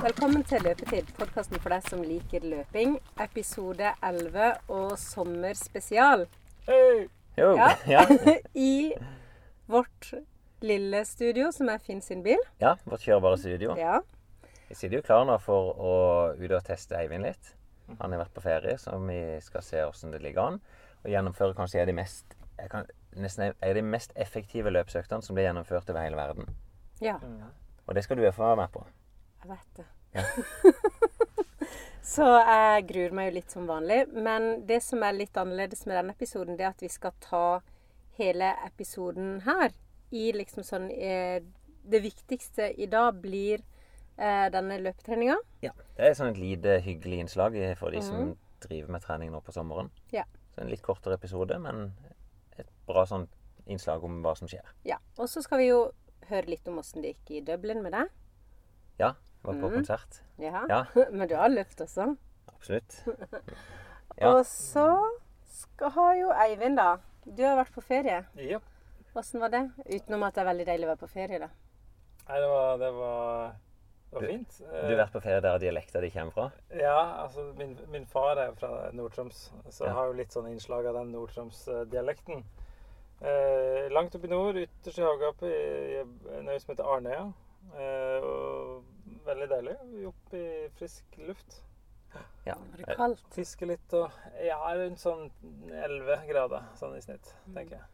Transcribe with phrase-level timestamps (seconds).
[0.00, 2.94] Velkommen til Løpetid, podkasten for deg som liker løping.
[3.20, 6.22] Episode 11 og sommerspesial.
[6.68, 7.08] Hei!
[7.36, 7.50] Jo,
[7.88, 8.04] Ja.
[8.54, 8.92] I
[9.68, 10.12] vårt
[10.64, 12.40] lille studio, som er Finn sin bil.
[12.60, 13.74] ja vårt kjørbare studio.
[13.76, 13.98] Ja.
[14.68, 15.94] Vi sitter jo klar nå for å
[16.38, 17.54] ut og teste Eivind litt.
[17.98, 20.60] Han har vært på ferie, så vi skal se hvordan det ligger an.
[21.04, 22.86] Og gjennomføre kanskje er de mest, jeg kan,
[23.16, 26.48] nesten er de mest effektive løpsøktene som blir gjennomført over hele verden.
[27.00, 27.18] ja.
[27.86, 28.84] Og det skal du være med på.
[29.40, 29.88] Jeg vet det.
[32.10, 34.02] Så jeg gruer meg jo litt som vanlig.
[34.12, 37.60] Men det som er litt annerledes med denne episoden, det er at vi skal ta
[38.18, 39.70] hele episoden her
[40.10, 41.38] i liksom sånn eh,
[41.80, 43.62] Det viktigste i dag blir
[44.18, 45.38] eh, denne løpetreninga.
[45.64, 45.72] Ja.
[45.96, 49.54] Det er sånn et lite hyggelig innslag for de som driver med trening nå på
[49.54, 49.88] sommeren.
[50.12, 50.26] Ja.
[50.52, 51.92] Så en litt kortere episode, men
[52.58, 53.28] et bra sånn
[53.70, 54.66] innslag om hva som skjer.
[54.84, 54.98] ja.
[55.16, 55.80] Og så skal vi jo
[56.28, 58.10] høre litt om åssen det gikk i Dublin med deg.
[59.00, 60.20] Ja, var på konsert.
[60.38, 60.64] Ja.
[60.68, 62.16] Ja, Men du har løpt også.
[62.54, 63.00] absolutt.
[64.20, 64.34] Ja.
[64.34, 64.82] Og så
[65.48, 66.96] skal, har jo Eivind, da.
[67.24, 68.18] Du har vært på ferie.
[68.36, 68.58] Ja.
[69.16, 69.62] Åssen var det?
[69.86, 71.48] Utenom at det er veldig deilig å være på ferie, da.
[72.28, 73.54] Nei, det var, det var,
[74.10, 74.58] det var fint.
[74.60, 76.48] Du har vært på ferie der dialekta di kommer fra?
[76.76, 79.96] Ja, altså min, min far er fra Nord-Troms, så jeg Ja.
[79.96, 82.44] har jo litt sånn innslag av den Nord-Troms-dialekten.
[83.20, 87.24] Eh, langt oppe i nord, ytterst i havgapet, i i en øy som heter Arnøya.
[87.72, 88.84] Eh, og
[89.30, 89.76] veldig deilig.
[90.10, 90.46] Opp i
[90.78, 91.60] frisk luft.
[92.44, 92.54] Ja.
[92.54, 93.24] Det blir kaldt?
[93.34, 94.10] Fiske litt og
[94.42, 95.28] Ja, rundt sånn
[95.70, 97.88] 11 grader sånn i snitt, tenker jeg.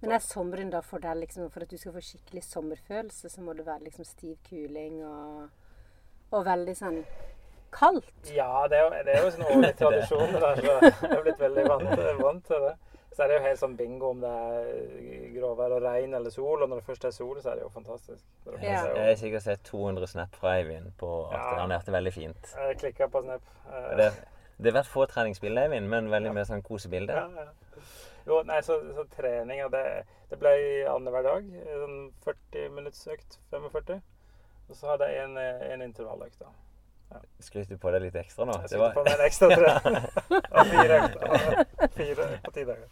[0.00, 3.44] Men er sommeren da for deg liksom, For at du skal få skikkelig sommerfølelse, så
[3.44, 5.50] må det være liksom stiv kuling og,
[6.32, 7.02] og veldig sånn
[7.74, 8.32] kaldt?
[8.34, 10.32] Ja, det er jo, det er jo sånn årlig tradisjon.
[10.32, 11.92] det der, så jeg er blitt veldig vant,
[12.24, 12.74] vant til det.
[13.12, 14.66] Så er det jo helt sånn bingo om det er
[15.34, 16.62] gråvær og regn eller sol.
[16.62, 18.22] Og når det først er sol, så er det jo fantastisk.
[18.44, 18.84] Det Ja.
[18.94, 21.56] Jeg har sikkert sett 200 snap fra Eivind på at Ja.
[21.60, 22.54] han hørte veldig fint.
[22.56, 23.42] Jeg klikka på Snap.
[23.66, 24.12] Eh, Det,
[24.62, 27.14] det har vært få treningsbilder, Eivind, men veldig mye sånn kosebilder.
[27.14, 27.82] Ja, ja.
[28.26, 30.50] Jo, nei, så, så treninga, det, det ble
[30.86, 31.44] annenhver dag.
[31.66, 33.38] Sånn 40 minutts økt.
[33.50, 34.00] 45.
[34.70, 36.46] Og så hadde jeg en, en intervalløkt, da.
[37.42, 38.52] Skryter du på deg litt ekstra nå?
[38.62, 38.92] Jeg Det var...
[38.94, 39.72] på meg en ekstra tre.
[40.60, 41.88] Og fire økter.
[41.96, 42.86] Fire på ti dager.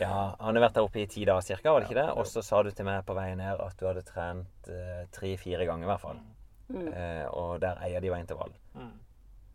[0.00, 2.10] Ja, han har vært der oppe i ti dager cirka, var det ikke det?
[2.18, 5.66] Og så sa du til meg på vei ned at du hadde trent eh, tre-fire
[5.68, 6.20] ganger i hvert fall.
[6.68, 6.86] Mm.
[6.88, 8.54] Eh, og der eier de jo intervall.
[8.74, 8.92] Mm.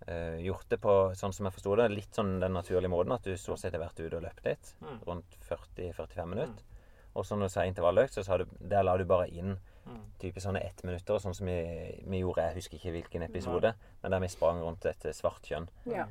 [0.07, 3.25] Eh, gjort det på, sånn som jeg forsto det, litt sånn den naturlige måten at
[3.25, 4.75] du stort sett har vært ute og løpt litt.
[4.83, 5.01] Mm.
[5.07, 6.85] Rundt 40-45 minutter.
[7.17, 9.57] Og så når du sa intervalløkt, så sa du der la du bare inn
[9.89, 11.57] typisk type sånne ett minutter, sånn som vi,
[12.05, 13.71] vi gjorde Jeg husker ikke hvilken episode,
[14.03, 15.69] men der vi sprang rundt et svart kjønn.
[15.89, 16.05] Ja.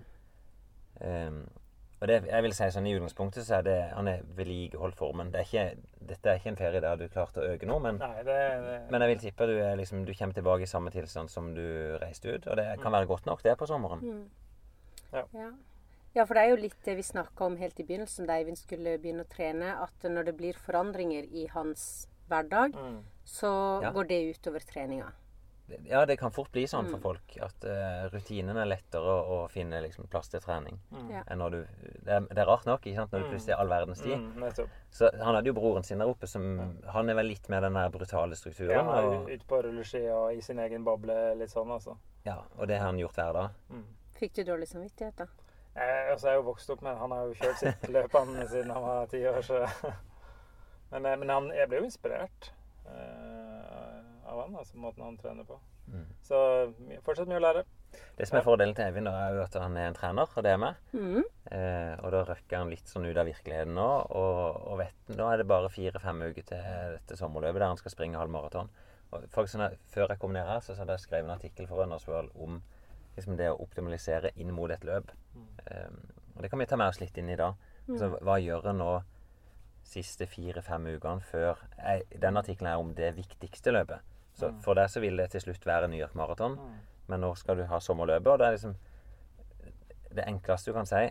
[0.99, 1.45] Um,
[2.01, 5.33] og det, jeg vil si sånn I utgangspunktet så er det han er vedlikeholdt formen.
[5.35, 7.99] Det er ikke, dette er ikke en ferie der du klarte å øke noe, men,
[7.99, 8.37] Nei, det,
[8.67, 11.51] det men jeg vil tippe du, er liksom, du kommer tilbake i samme tilstand som
[11.57, 11.65] du
[12.03, 12.47] reiste ut.
[12.47, 14.05] Og det kan være godt nok, det, på sommeren.
[15.11, 15.25] Ja.
[16.15, 18.61] ja, for det er jo litt det vi snakka om helt i begynnelsen da Eivind
[18.61, 22.99] skulle begynne å trene, at når det blir forandringer i hans hverdag, mm.
[23.25, 23.51] så
[23.83, 23.91] Ja.
[23.97, 25.11] går det utover treninga.
[25.85, 29.39] Ja, det kan fort bli sånn for folk at uh, rutinen er lettere å, å
[29.53, 30.79] finne liksom, plass til trening.
[30.95, 31.11] Mm.
[31.21, 31.59] Enn når du,
[32.05, 34.17] det, er, det er rart nok, ikke sant, når du plutselig er all verdens tid.
[34.17, 34.71] Mm.
[34.95, 36.47] Så han hadde jo broren sin der oppe som
[36.95, 38.73] Han er vel litt med den der brutale strukturen.
[38.73, 41.99] Ja, og, ut på rulleski og i sin egen boble, litt sånn, altså.
[42.25, 43.61] ja, og det har han gjort hver dag.
[43.73, 43.85] Mm.
[44.19, 45.29] Fikk du dårlig samvittighet, da?
[45.79, 48.33] Eh, altså, jeg er jo vokst opp med Han har jo kjørt sitt løp han
[48.51, 49.67] siden han var ti år, så
[50.91, 52.51] Men, eh, men han, jeg ble jo inspirert
[52.89, 53.48] eh,
[54.29, 55.59] av han, altså måten han trener på.
[55.89, 56.07] Mm.
[56.25, 56.39] Så
[57.07, 57.65] fortsatt mye å lære.
[58.19, 60.45] Det som er fordelen til Eivind, da, er jo at han er en trener, og
[60.45, 60.81] det er meg.
[60.93, 61.23] Mm.
[61.57, 63.89] Eh, og da røkker han litt sånn ut av virkeligheten nå.
[64.21, 64.41] Og,
[64.73, 66.67] og vet nå er det bare fire-fem uker til
[66.99, 68.73] dette sommerløpet der han skal springe halv maraton.
[69.09, 71.81] Og folk, sånn Før jeg kom ned her, så hadde jeg skrevet en artikkel for
[71.81, 72.61] Runners World om
[73.17, 75.15] liksom det å optimalisere inn mot et løp.
[75.65, 75.89] Eh,
[76.37, 77.57] og det kan vi ta med oss litt inn i dag.
[77.89, 78.91] Altså, hva gjør en nå
[79.89, 84.05] siste fire-fem ukene før jeg, Denne artikkelen er om det viktigste løpet.
[84.39, 86.59] Så for deg så vil det til slutt være New York Marathon.
[87.09, 88.77] Men nå skal du ha sommerløpet, og det er liksom
[90.09, 91.03] Det enkleste du kan si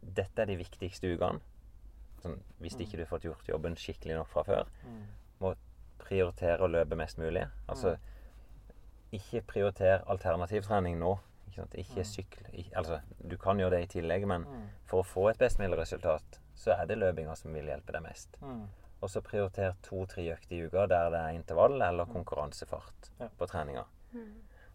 [0.00, 1.40] Dette er de viktigste ukene.
[2.22, 4.70] Sånn, hvis ikke du har fått gjort jobben skikkelig nok fra før.
[5.40, 5.54] Må
[5.98, 7.44] prioritere å løpe mest mulig.
[7.68, 7.96] Altså
[9.12, 11.18] ikke prioriter alternativtrening nå.
[11.48, 11.74] Ikke, sant?
[11.80, 14.44] ikke sykle Altså, du kan gjøre det i tillegg, men
[14.86, 18.02] for å få et best mulig resultat, så er det løpinga som vil hjelpe deg
[18.04, 18.36] mest.
[18.98, 19.02] Mm.
[19.02, 23.28] Og så prioriter to-tre økter i uka der det er intervall eller konkurransefart Ja.
[23.38, 23.84] på treninga.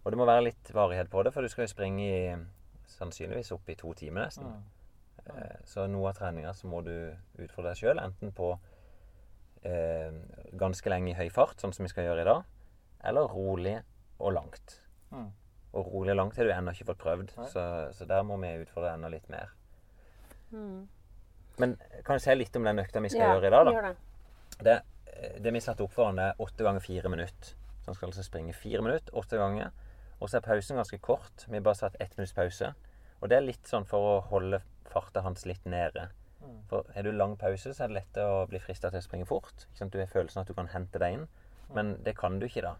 [0.06, 2.36] Og det må være litt varighet på det, for du skal jo springe i
[2.88, 4.64] sannsynligvis opp i to timer nesten.
[5.28, 8.60] Eh, Så noe av treninga så må du utfordre deg sjøl, enten på
[9.64, 10.12] eh,
[10.60, 12.44] ganske lenge i høy fart, sånn som vi skal gjøre i dag,
[13.04, 13.78] eller rolig
[14.20, 14.80] og langt.
[15.12, 15.30] Mm.
[15.74, 18.52] Og rolig og langt har du ennå ikke fått prøvd, så, så der må vi
[18.64, 19.50] utfordre enda litt mer.
[20.52, 20.88] Mm.
[21.60, 23.72] Men kan du si litt om den økta vi skal Ja, gjøre i dag, da?
[23.72, 23.96] gjør det.
[24.64, 24.80] Det,
[25.12, 27.56] eh, det vi satte opp for han, er åtte ganger fire minutter.
[27.84, 29.72] Så han skal altså springe fire minutter åtte ganger.
[30.20, 31.46] Og så er pausen ganske kort.
[31.48, 32.74] Vi har bare satt ett minutts pause.
[33.20, 34.62] Og det er litt sånn for å holde
[34.92, 36.10] farta hans litt nede.
[36.44, 36.62] Mm.
[36.70, 39.28] For er du lang pause, så er det lettere å bli frista til å springe
[39.28, 39.66] fort.
[39.68, 39.94] Ikke sant?
[39.96, 41.28] Du har følelsen at du kan hente deg inn,
[41.76, 42.74] men det kan du ikke da.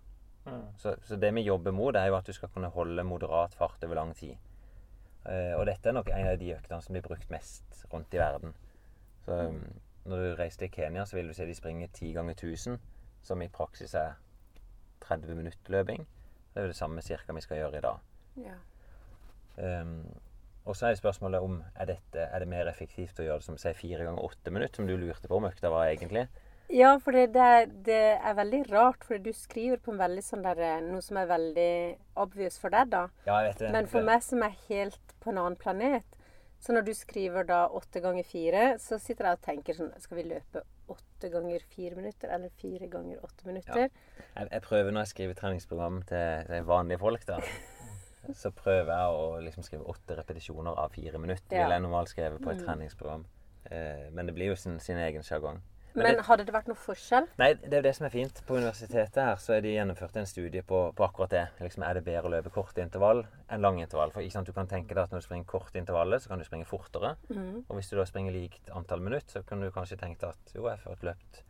[0.46, 0.66] Mm.
[0.80, 3.84] Så, så det vi jobber mot, er jo at du skal kunne holde moderat fart
[3.88, 4.36] over lang tid.
[5.24, 8.20] Eh, og dette er nok en av de øktene som blir brukt mest rundt i
[8.20, 8.56] verden.
[9.24, 9.62] Så um,
[10.06, 12.78] når du reiser til Kenya, så vil du se de springer 10 ganger 1000,
[13.24, 14.18] som i praksis er
[15.02, 16.08] 30 minutter løping.
[16.54, 17.98] Det er jo det samme cirka vi skal gjøre i dag.
[18.44, 18.58] Ja.
[19.82, 20.06] Um,
[20.66, 23.60] og så er spørsmålet om er, dette, er det mer effektivt å gjøre det som
[23.60, 26.28] si, fire ganger åtte minutter, som du lurte på om økta var egentlig.
[26.72, 30.46] Ja, for det, det, det er veldig rart, for du skriver på en veldig sånn
[30.46, 31.74] der, eh, noe som er veldig
[32.24, 33.04] obvious for deg, da.
[33.28, 33.72] Ja, jeg vet det.
[33.76, 36.08] Men for meg som er helt på en annen planet
[36.64, 40.16] Så når du skriver da åtte ganger fire, så sitter jeg og tenker sånn Skal
[40.22, 40.62] vi løpe
[40.94, 43.90] åtte ganger fire minutter, eller fire ganger åtte minutter?
[43.90, 47.42] Jeg, jeg prøver når jeg skriver treningsprogram til, til vanlige folk, da.
[48.40, 51.52] Så prøver jeg å liksom skrive åtte repetisjoner av fire minutter.
[51.52, 51.66] Ja.
[51.66, 52.66] Ville jeg normalt skrevet på et Mm.
[52.70, 53.26] treningsprogram.
[53.72, 55.60] Eh, men det blir jo sin, sin egen sjargong.
[55.96, 57.28] Men Men det- hadde det vært noe forskjell?
[57.38, 58.42] Nei, det er jo det som er fint.
[58.48, 61.48] På universitetet her så er de gjennomført en studie på, på akkurat det.
[61.62, 64.12] Liksom, er det bedre å løpe korte intervall enn lange intervall?
[64.12, 66.40] For ikke sant, du kan tenke deg at når du springer korte intervallet, så kan
[66.40, 67.16] du springe fortere.
[67.30, 67.66] Mm.
[67.70, 70.54] Og hvis du da springer likt antall minutt, så kan du kanskje tenke deg at
[70.58, 71.44] jo, jeg får løpt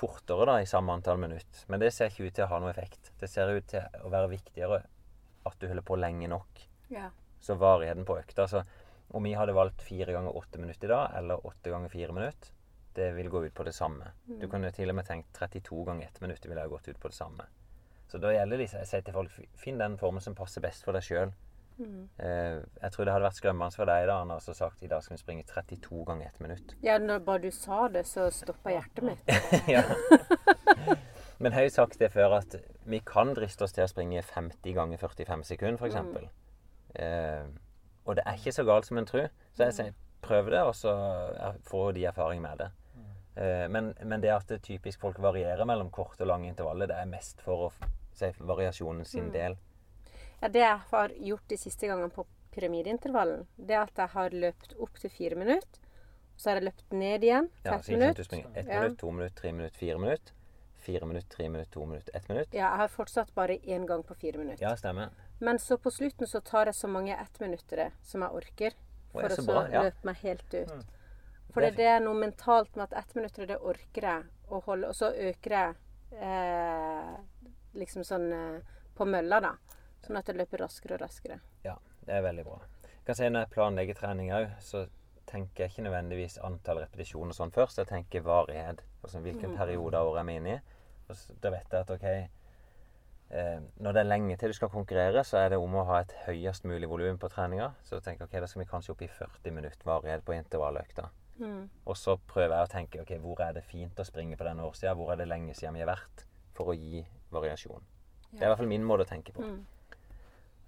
[0.00, 1.64] fortere da i samme antall minutt.
[1.68, 3.10] Men det ser ikke ut til å ha noe effekt.
[3.18, 4.82] Det ser ut til å være viktigere
[5.46, 6.62] at du holder på lenge nok.
[6.92, 7.08] Ja.
[7.40, 8.64] Så varigheten på økta så
[9.12, 12.52] Om vi hadde valgt fire ganger åtte minutter i dag, eller åtte ganger fire minutter,
[12.94, 14.12] det vil gå ut på det samme.
[14.26, 17.08] Du kunne til og med tenkt 32 ganger 1 minutt ville ha gått ut på
[17.08, 17.46] det samme.
[18.10, 20.96] Så da gjelder det jeg sier til folk finn den formen som passer best for
[20.96, 21.30] deg sjøl.
[21.80, 22.08] Mm.
[22.18, 25.04] Uh, jeg tror det hadde vært skremmende for deg da, han hadde sagt i dag
[25.04, 26.74] skal vi springe 32 ganger 1 minutt.
[26.84, 29.32] ja, når bare du sa det, så stoppa hjertet mitt.
[29.76, 29.84] ja.
[31.40, 34.20] Men jeg har jo sagt det før at vi kan driste oss til å springe
[34.20, 35.94] 50 ganger 45 sekunder, f.eks.
[35.94, 36.28] eksempel.
[36.98, 37.48] Uh,
[38.04, 39.30] og det er ikke så galt som en tror.
[39.54, 40.92] Så jeg sier prøv det, og så
[41.64, 42.68] får de erfaring med det.
[43.40, 46.98] Eh, men, men det at det typisk folk varierer mellom korte og lange intervaller, det
[47.00, 49.56] er mest for å si variasjonen sin del.
[50.40, 54.36] Ja, det jeg har gjort de siste gangene på pyramideintervallen, det er at jeg har
[54.44, 55.80] løpt opp til fire minutter.
[56.40, 58.18] Så har jeg løpt ned igjen til Ja, ett minutt.
[58.20, 58.80] ett Ja.
[58.80, 60.32] minutt, to minutter, tre minutter, fire minutter.
[60.80, 62.54] Fire minutter, tre minutter, to minutter, ett minutt.
[62.54, 64.62] Ja, jeg har fortsatt bare én gang på fire minutter.
[64.62, 65.10] Ja, stemmer.
[65.38, 68.72] Men så på slutten så tar jeg så mange ettminuttere som jeg orker.
[69.12, 69.82] For å så så bra, ja.
[69.82, 70.72] løpe meg helt ut.
[70.72, 70.84] Mm.
[71.52, 74.06] For Det er det, det er noe mentalt med at ett minutt er det orker
[74.08, 74.88] jeg å holde.
[74.88, 75.74] Og så øker jeg
[76.20, 77.16] eh,
[77.78, 79.52] liksom sånn eh, på mølla, da.
[80.04, 81.40] Sånn at det løper raskere og raskere.
[81.64, 81.76] Ja,
[82.06, 82.60] det er veldig bra.
[82.86, 84.86] Jeg kan si Når jeg planlegger trening òg, så
[85.30, 87.78] tenker jeg ikke nødvendigvis antall repetisjoner sånn først.
[87.78, 88.82] Jeg tenker varighet.
[89.02, 89.56] Altså hvilken Mm.
[89.56, 90.60] periode av året jeg er inne i.
[91.08, 92.04] Og så, da vet jeg at OK
[93.30, 96.00] eh, Når det er lenge til du skal konkurrere, så er det om å ha
[96.00, 97.72] et høyest mulig volum på treninga.
[97.82, 101.08] Så jeg tenker ok, da skal vi kanskje opp i 40 minutter varighet på intervalløkta.
[101.40, 101.62] Mm.
[101.88, 104.66] Og så prøver jeg å tenke ok, hvor er det fint å springe på denne
[104.68, 104.94] årssida?
[104.98, 106.26] Hvor er det lenge siden vi har vært?
[106.56, 107.00] For å gi
[107.32, 107.86] variasjon.
[108.30, 109.42] Det er i hvert fall min måte å tenke på.
[109.46, 109.60] Mm.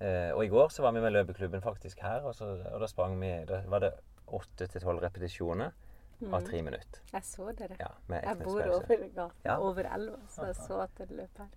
[0.02, 2.88] Uh, og i går så var vi med løpeklubben faktisk her, og, så, og da
[2.90, 3.92] sprang vi Da var det
[4.34, 5.70] åtte til tolv repetisjoner
[6.30, 7.02] av tre minutter.
[7.12, 7.76] Jeg så dere.
[7.80, 9.58] Ja, Jeg bor over gaten, Ja.
[9.58, 11.50] over elva, så jeg så at dere løp her.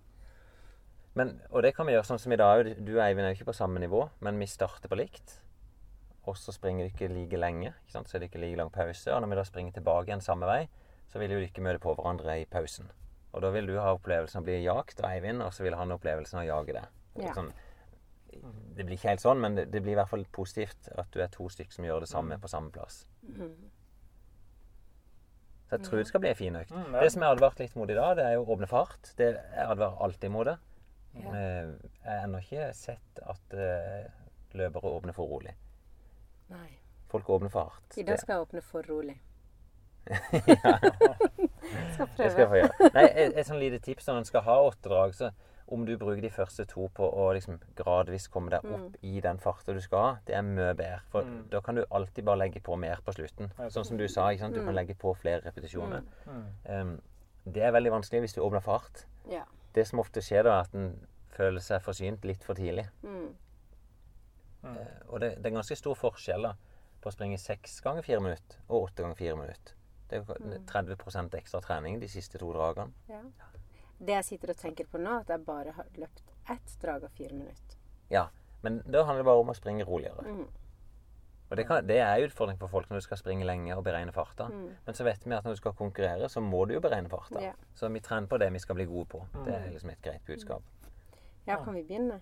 [1.14, 2.74] Men, og det kan vi gjøre sånn som i dag.
[2.84, 5.38] Du og Eivind er jo ikke på samme nivå, men vi starter på likt.
[6.26, 8.08] Og så springer du ikke like lenge, ikke sant?
[8.10, 9.12] så er det ikke like lang pause.
[9.14, 10.62] Og når vi da springer tilbake igjen samme vei,
[11.12, 12.90] så vil jo de ikke møte på hverandre i pausen.
[13.32, 15.76] Og da vil du ha opplevelsen av å bli jagt av Eivind, og så vil
[15.78, 16.98] han ha opplevelsen av å jage deg.
[17.22, 17.32] Ja.
[17.36, 17.52] Sånn,
[18.76, 21.22] det blir ikke helt sånn, men det, det blir i hvert fall positivt at du
[21.22, 23.04] er to stykker som gjør det samme på samme plass.
[23.28, 23.50] Mhm.
[25.66, 26.70] Så jeg tror det skal bli en fin økt.
[26.70, 27.00] Mm, ja.
[27.02, 29.08] Det som jeg advarte advart litt mot i dag, det er jo åpne fart.
[29.18, 30.54] Det, jeg advarer alltid mot det.
[31.16, 31.32] Ja.
[31.32, 31.70] Eh,
[32.04, 34.06] Jeg har ennå ikke sett at eh,
[34.54, 35.56] løpere åpner for rolig.
[36.52, 36.68] Nei.
[37.10, 37.98] Folk åpner for hardt.
[37.98, 39.18] I dag skal jeg åpne for rolig.
[40.46, 40.78] Ja,
[41.96, 42.48] Skal det skal jeg prøve.
[42.48, 42.90] få gjøre.
[42.94, 45.30] Nei, et, et sånn lite tips når en skal ha åtte drag, så
[45.74, 49.40] om du bruker de første to på å liksom gradvis komme deg opp i den
[49.42, 51.00] farta du skal ha, det er mye bedre.
[51.10, 51.40] For Mm.
[51.50, 53.50] da kan du alltid bare legge på mer på slutten.
[53.74, 54.54] Sånn som du sa, ikke sant?
[54.54, 56.04] du kan legge på flere repetisjoner.
[56.26, 56.44] Mm.
[56.70, 57.00] Um,
[57.50, 59.06] det er veldig vanskelig hvis du åpner for hardt.
[59.30, 59.42] Ja.
[59.74, 60.92] Det som ofte skjer, da, er at en
[61.34, 62.86] føler seg forsynt litt for tidlig.
[64.62, 64.70] Mm.
[64.72, 64.76] Mm.
[64.80, 66.54] Eh, Og det, det er ganske stor forskjell da,
[67.00, 69.74] på å springe seks ganger fire minutter og åtte ganger fire minutter.
[70.08, 72.92] Det er jo 30% ekstra trening de siste to dragene.
[73.08, 73.20] ja.
[73.98, 76.18] Det jeg sitter og tenker på nå, at jeg bare har løpt
[76.52, 77.78] ett drag av fire minutter.
[78.12, 78.26] Ja,
[78.62, 80.22] Men da handler det bare om å springe roligere.
[80.26, 80.46] Mm.
[81.50, 83.84] Og det, kan, det er en utfordring for folk når du skal springe lenge og
[83.86, 84.48] beregne farta.
[84.50, 84.68] Mm.
[84.86, 87.40] Men så vet vi at når du skal konkurrere, så må du jo beregne farta.
[87.40, 87.52] Ja.
[87.78, 89.20] Så vi trener på det vi skal bli gode på.
[89.46, 90.62] Det er liksom et greit budskap.
[91.46, 92.20] Ja, kan vi begynne?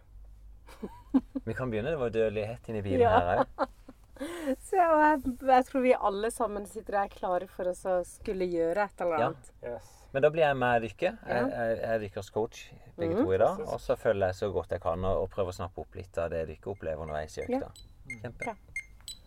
[1.44, 1.90] Vi kan begynne.
[1.94, 3.18] Det var dødelighet inni bilen Ja.
[3.18, 3.66] her òg.
[4.68, 8.86] Så jeg, jeg tror vi alle sammen sitter der klare for oss å skulle gjøre
[8.86, 9.28] et eller Ja.
[9.32, 9.52] annet.
[9.64, 9.90] Yes.
[10.14, 10.92] Men da blir jeg med dere.
[11.00, 12.60] Jeg, jeg, jeg er deres coach
[12.96, 13.24] begge mm.
[13.24, 13.64] to i dag.
[13.66, 16.18] Og så følger jeg så godt jeg kan og, og prøver å snappe opp litt
[16.22, 17.72] av det dere opplever underveis i økta.
[18.20, 18.54] Kjempe.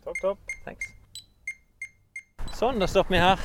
[0.06, 0.56] Topp, topp.
[0.64, 0.94] Thanks.
[2.56, 3.44] Sånn, da stopper vi her.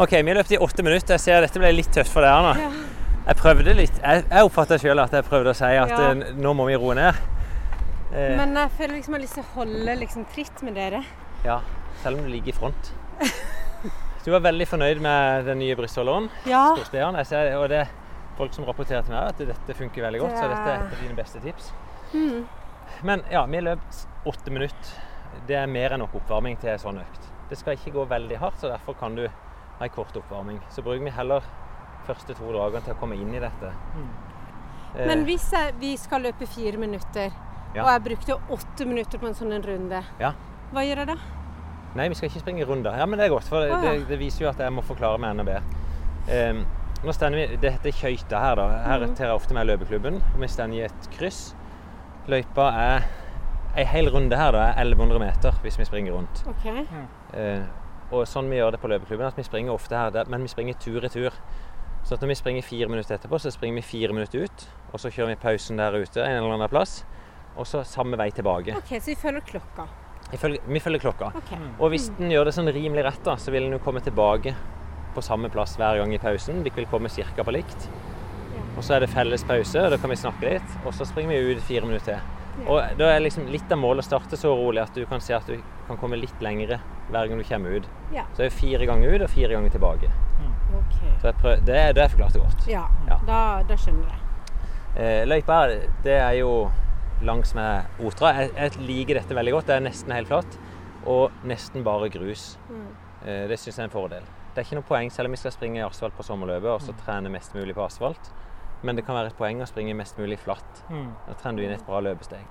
[0.00, 1.18] OK, vi har løpt i åtte minutter.
[1.18, 2.72] Jeg ser dette ble litt tøft for dere nå.
[3.26, 3.98] Jeg prøvde litt.
[4.02, 6.10] Jeg, jeg oppfatta sjøl at jeg prøvde å si at Ja.
[6.10, 7.14] eh, nå må vi roe ned.
[8.12, 11.04] Eh, Men jeg føler liksom jeg har lyst til å holde liksom tritt med dere.
[11.44, 11.60] ja,
[12.02, 12.92] selv om du ligger i front.
[14.24, 16.28] Du var veldig fornøyd med den nye brystholderen.
[16.46, 16.76] Ja.
[16.92, 17.88] Jeg ser, og det er
[18.38, 20.36] folk som rapporterer til meg at dette funker veldig godt.
[20.38, 21.72] Så dette er et av dine beste tips.
[22.14, 22.44] Mm.
[23.02, 23.80] Men ja, vi løp
[24.30, 24.92] åtte minutter.
[25.48, 27.26] Det er mer enn nok oppvarming til en sånn økt.
[27.50, 30.60] Det skal ikke gå veldig hardt, så derfor kan du ha en kort oppvarming.
[30.70, 31.42] Så bruker vi heller
[32.06, 33.72] første to dragene til å komme inn i dette.
[34.94, 37.30] Eh, Men hvis jeg, vi skal løpe fire minutter,
[37.74, 37.84] Ja.
[37.84, 40.32] og jeg brukte åtte minutter på en sånn en runde, Ja.
[40.72, 41.16] hva gjør jeg da?
[41.94, 42.96] Nei, vi skal ikke springe runder.
[42.96, 43.80] Ja, men det er godt, for det, ja.
[43.80, 45.62] det, det viser jo at jeg må forklare meg enda bedre.
[46.28, 46.64] Ehm,
[47.04, 48.68] nå stender vi, Det heter Kjøyta her, da.
[48.84, 49.14] Her Mhm.
[49.16, 50.14] tar jeg ofte med løpeklubben.
[50.34, 51.54] og Vi stender i et kryss.
[52.28, 53.02] Løypa er
[53.74, 56.44] En hel runde her da, er 1100 meter hvis vi springer rundt.
[56.46, 56.86] Okay.
[57.32, 57.62] Eh,
[58.12, 60.74] og sånn vi gjør det på løpeklubben, at vi springer ofte her, men vi springer
[60.78, 61.30] tur i tur.
[62.02, 64.66] Så at når vi springer fire minutter etterpå, så springer vi fire minutter ut.
[64.92, 67.02] Og så kjører vi pausen der ute en eller annen plass.
[67.56, 68.74] Og så samme vei tilbake.
[68.76, 69.86] Ok, Så vi følger klokka.
[70.32, 71.32] Vi følger, vi følger klokka.
[71.42, 71.58] Okay.
[71.78, 74.54] Og hvis den gjør det sånn rimelig rett, da, så vil den jo komme tilbake
[75.12, 76.62] på samme plass hver gang i pausen.
[76.64, 77.44] Dere vil komme ca.
[77.44, 77.88] på likt.
[78.76, 80.78] Og så er det felles pause, og da kan vi snakke litt.
[80.86, 82.38] Og så springer vi ut fire minutter til.
[82.68, 85.34] Og da er liksom litt av målet å starte så rolig at du kan se
[85.36, 85.56] at du
[85.88, 86.80] kan komme litt lengre
[87.12, 87.88] hver gang du kommer ut.
[88.12, 88.26] Ja.
[88.32, 90.12] Så det er fire ganger ut og fire ganger tilbake.
[90.78, 90.96] Ok.
[91.20, 92.66] Så jeg prøv, det, er- det forklarte jeg godt.
[92.68, 93.18] Ja, Ja.
[93.26, 94.18] Da, da skjønner jeg.
[94.96, 95.60] Eh, løypa
[96.04, 96.70] det er jo
[97.22, 98.32] langs med Otra.
[98.40, 99.66] Jeg, jeg liker dette veldig godt.
[99.66, 100.58] Det er nesten helt flatt.
[101.06, 102.58] Og nesten bare grus.
[102.68, 102.86] Mm.
[103.24, 104.22] Eh, det syns jeg er en fordel.
[104.52, 106.80] Det er ikke noe poeng, selv om vi skal springe i asfalt på sommerløpet og
[106.84, 108.32] så trene mest mulig på asfalt.
[108.82, 110.82] Men det kan være et poeng å springe mest mulig flatt.
[110.90, 111.12] Mm.
[111.28, 112.44] Da trener du inn et bra løpesteg.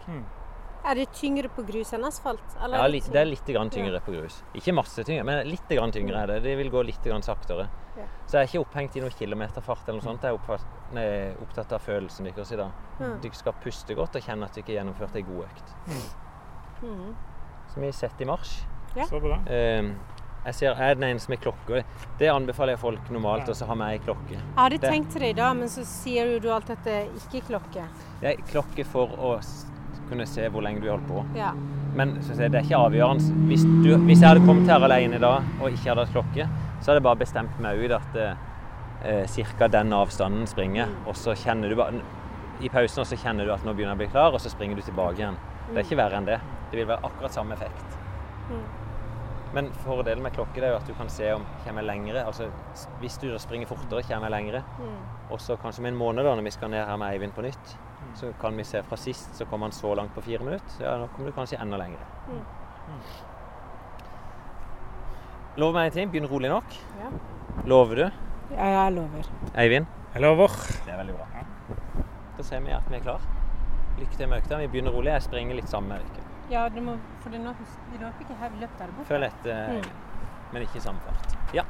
[0.83, 2.55] Er det tyngre på grus enn asfalt?
[2.57, 4.41] Eller Ja, det er litt tyngre på grus.
[4.57, 6.43] Ikke masse tyngre, men litt tyngre er det.
[6.43, 7.67] Det vil gå litt saktere.
[7.97, 8.05] Ja.
[8.25, 10.23] Så jeg er ikke opphengt i noen kilometerfart eller noe sånt.
[10.23, 10.33] Jeg
[10.97, 12.71] er opptatt av følelsen deres i dag.
[12.99, 13.21] Mm.
[13.21, 15.75] Dere skal puste godt og kjenne at dere har gjennomført ei god økt.
[16.81, 17.15] Mm.
[17.73, 18.55] Så vi setter i marsj.
[19.07, 19.37] Så bra.
[19.47, 19.91] Eh,
[20.45, 21.83] jeg ser, jeg er den eneste med klokke.
[22.17, 24.31] Det anbefaler jeg folk normalt å ha med ei klokke.
[24.33, 26.83] Jeg hadde Det- tenkt til det i dag, men så sier jo du alltid at
[26.83, 27.87] det ikke er klokke.
[28.21, 29.37] Det er klokke for å
[30.11, 31.23] kunne se hvor lenge du holdt på.
[31.37, 31.51] Ja.
[31.95, 33.35] Men så å det er ikke avgjørende.
[33.49, 36.47] Hvis, du, hvis jeg hadde kommet her alene i dag og ikke hadde hatt klokke,
[36.79, 39.69] så hadde jeg bare bestemt meg ut at eh, ca.
[39.71, 40.91] den avstanden springer.
[41.05, 42.03] Og så kjenner du bare
[42.61, 44.51] I pausen og så kjenner du at nå begynner jeg å bli klar, og så
[44.53, 45.39] springer du tilbake igjen.
[45.71, 46.39] Det er ikke verre enn det.
[46.71, 47.97] Det vil være akkurat samme effekt.
[48.51, 48.65] Mm.
[49.55, 52.23] Men fordelen med klokke det er jo at du kan se om kommer jeg lengre.
[52.23, 52.47] Altså,
[53.01, 54.63] hvis du springer fortere, kommer jeg lengre.
[54.79, 54.99] Mm.
[55.31, 57.43] Og så kanskje om en måned, da, når vi skal ned her med Eivind på
[57.43, 57.73] nytt,
[58.17, 60.83] så kan vi se fra sist så kom han så langt på fire minutter.
[60.83, 62.05] Ja, nå kommer du kanskje enda lengre.
[62.27, 62.41] Mm.
[65.57, 66.11] Lover meg en ting.
[66.11, 66.75] Begynn rolig nok.
[67.01, 67.11] Ja.
[67.67, 68.05] Lover du,
[68.51, 69.27] ja, jeg lover.
[69.59, 69.87] Eivind?
[70.13, 70.55] Jeg lover.
[70.85, 71.45] Det er veldig bra.
[72.37, 73.23] Da ser vi at vi er klar.
[73.99, 74.57] Lykke til med økta.
[74.59, 75.11] Vi begynner rolig.
[75.13, 76.27] Jeg springer litt sammen med dere.
[76.51, 77.53] Ja, du må, for det nå,
[77.93, 79.07] vi løper ikke her, vi løper der borte.
[79.07, 79.91] Følg etter, Mm.
[80.51, 81.35] Men ikke i samme fart.
[81.55, 81.63] Ja.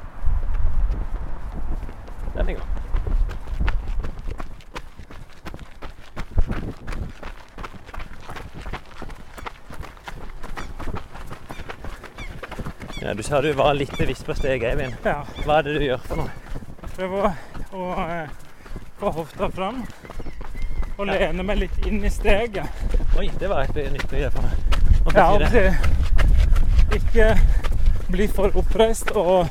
[2.33, 2.55] Den er i
[13.01, 14.93] Ja, du sa du var litt bevisst på steg, Eivind.
[15.03, 15.23] Ja.
[15.45, 16.33] Hva er det du gjør for noe?
[16.95, 17.31] Prøver å,
[17.81, 18.33] å eh,
[18.99, 19.79] få hofta fram
[20.99, 22.83] og lene meg litt inn i steget.
[23.17, 24.77] Oi, det var et be- nytt begrep for meg.
[25.01, 25.71] Hva Ja, betyr det?
[25.71, 25.99] det-
[26.91, 27.27] ikke
[28.11, 29.47] bli for oppreist og,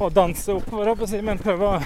[0.00, 1.82] og danse oppover, jeg men prøve å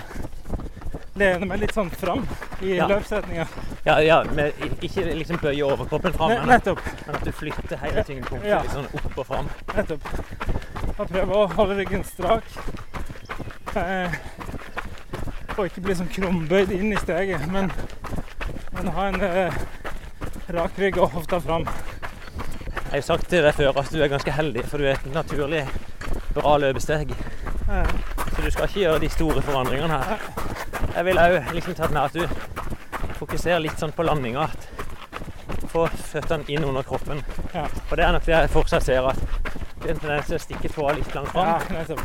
[1.18, 2.22] lene meg litt sånn fram
[2.62, 2.86] i Ja.
[2.88, 3.46] løpssetninga.
[3.86, 4.50] Ja, ja, men
[4.82, 6.80] ikke liksom bøye overkroppen fram, men, Nettopp.
[7.08, 8.60] at du flytter hele tyngdepunktet Ja.
[8.64, 9.50] litt sånn opp og fram.
[9.76, 10.08] nettopp.
[10.98, 12.42] Og prøve å holde ryggen strak.
[13.76, 14.10] Eh,
[15.56, 17.70] og ikke bli sånn krumbøyd inn i steget, men,
[18.72, 19.52] men ha en eh,
[20.56, 21.66] rak rygg og hofta fram.
[21.66, 24.94] Jeg har jo sagt til deg før at du er ganske heldig, for du er
[24.96, 25.62] et naturlig
[26.34, 27.12] bra løpesteg.
[27.70, 27.86] Eh,
[28.36, 30.18] Så du skal ikke gjøre de store forandringene her.
[30.96, 32.26] Jeg vil òg liksom tatt med at du
[33.46, 34.42] fokuserer litt sånn på landinga.
[34.42, 37.20] At få føttene inn under kroppen.
[37.54, 37.68] Ja.
[37.90, 39.20] Og det er nok det jeg fortsatt ser, at
[39.82, 41.76] det er en tendens til å stikke tåa litt langt Ja, fram.
[41.76, 41.96] Ja,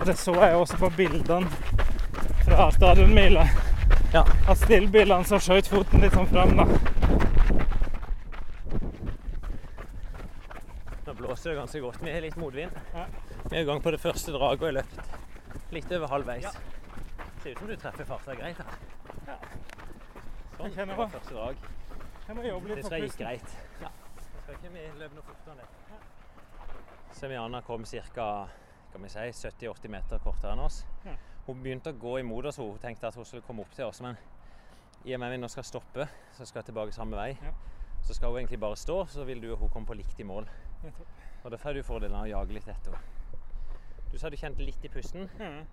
[0.00, 1.48] Og det så jeg også på bildene
[2.46, 3.44] fra stadionmila.
[4.14, 4.24] Ja.
[4.48, 6.64] At stillbilene så skjøt foten litt sånn fram, da.
[11.04, 12.00] Nå blåser det ganske godt.
[12.00, 12.72] Vi har litt motvind.
[12.94, 13.04] Ja.
[13.50, 16.64] Vi er i gang på det første draget og har løpt litt over halvveis.
[17.44, 18.56] Ser ut som du treffer farta greit.
[18.56, 18.76] her.
[19.28, 19.34] Ja.
[20.56, 21.56] Sånn, det var første drag.
[22.24, 23.56] Det tror jeg gikk greit.
[23.82, 23.90] Ja.
[24.44, 25.98] Skal ikke vi løpe noe fortere enn det?
[27.18, 28.48] Semiana kom ca.
[28.94, 30.84] 70-80 meter kortere enn oss.
[31.04, 31.16] Ja.
[31.46, 32.56] Hun begynte å gå imot oss.
[32.62, 34.00] Hun tenkte at hun skulle komme opp til oss.
[34.00, 34.16] Men
[35.04, 37.32] i og med vi nå skal stoppe, så skal jeg tilbake samme vei.
[37.42, 37.52] Ja.
[38.06, 40.24] Så skal hun egentlig bare stå, så vil du og hun komme på likt i
[40.28, 40.48] mål.
[41.44, 43.12] Og Derfor er du fordelen av å jage litt etter henne.
[44.12, 45.66] Du sa du kjente litt i pusten, Mhm.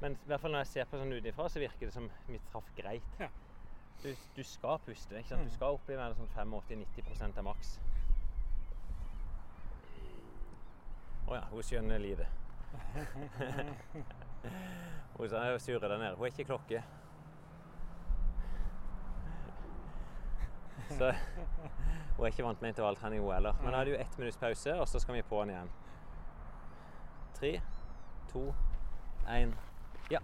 [0.00, 2.38] Men i hvert fall når jeg ser på sånn utenfra, så virker det som vi
[2.52, 3.02] traff greit.
[3.20, 3.28] Ja.
[4.02, 5.18] Du, du skal puste.
[5.18, 5.42] ikke sant?
[5.42, 5.54] Du Mm.
[5.56, 7.78] skal opp i mer sånn 85-90% er maks.
[11.28, 12.26] Å ja, hun skjønner lite.
[15.18, 16.14] hun sa jeg surrer der nede.
[16.16, 16.82] Hun er ikke klokke.
[20.88, 21.10] Så
[22.16, 23.52] hun er ikke vant med intervalltrening, hun heller.
[23.62, 25.68] Men da er det jo ett minutts pause, og så skal vi på'n igjen.
[27.38, 27.50] Tre,
[28.32, 28.46] to,
[29.28, 29.52] én
[30.10, 30.18] Ja.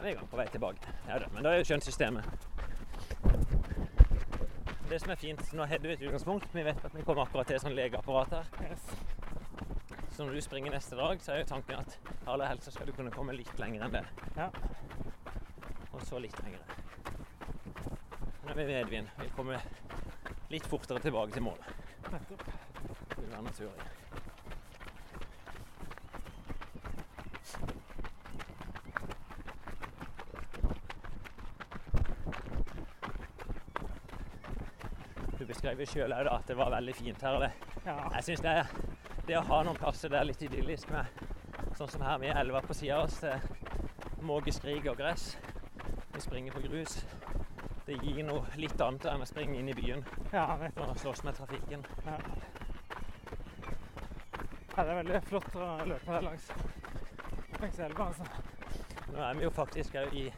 [0.00, 0.92] vi er i gang på vei tilbake.
[1.08, 2.24] Ja da, men da er jo skjønt systemet.
[4.90, 6.54] Det som er fint, nå har du et utgangspunkt.
[6.54, 8.70] Vi vet at vi kommer akkurat til et sånt legeapparat her.
[8.70, 8.88] Yes.
[10.16, 12.92] Så når du springer neste dag, så er jo tanken at aller helst skal du
[12.92, 14.02] kunne komme litt lenger enn det.
[14.36, 14.48] Ja.
[15.92, 16.64] Og så litt lenger.
[18.42, 19.10] Nå er vi ved Edvin.
[19.20, 19.62] Vi kommer
[20.50, 21.70] litt fortere tilbake til målet.
[22.10, 22.44] Nettopp.
[23.14, 23.88] Det vil være naturlig.
[35.60, 37.40] Beskrev sjøl at det var veldig fint her.
[37.40, 37.50] Det.
[37.84, 37.96] Ja.
[38.14, 38.54] Jeg syns det,
[39.28, 41.04] det å ha noen plasser der er litt idyllisk med
[41.76, 43.18] sånn som her med elva på sida av oss.
[43.20, 45.34] Det er måkeskrik og gress.
[46.14, 46.96] Vi springer på grus.
[47.84, 51.36] Det gir noe litt annet enn å springe inn i byen ja, og slåss med
[51.36, 51.84] trafikken.
[52.06, 52.16] Ja.
[54.70, 56.50] Ja, det er veldig flott å løpe her langs,
[57.58, 58.06] langs elva.
[58.06, 58.24] Altså.
[59.10, 60.28] Nå er vi jo faktisk òg i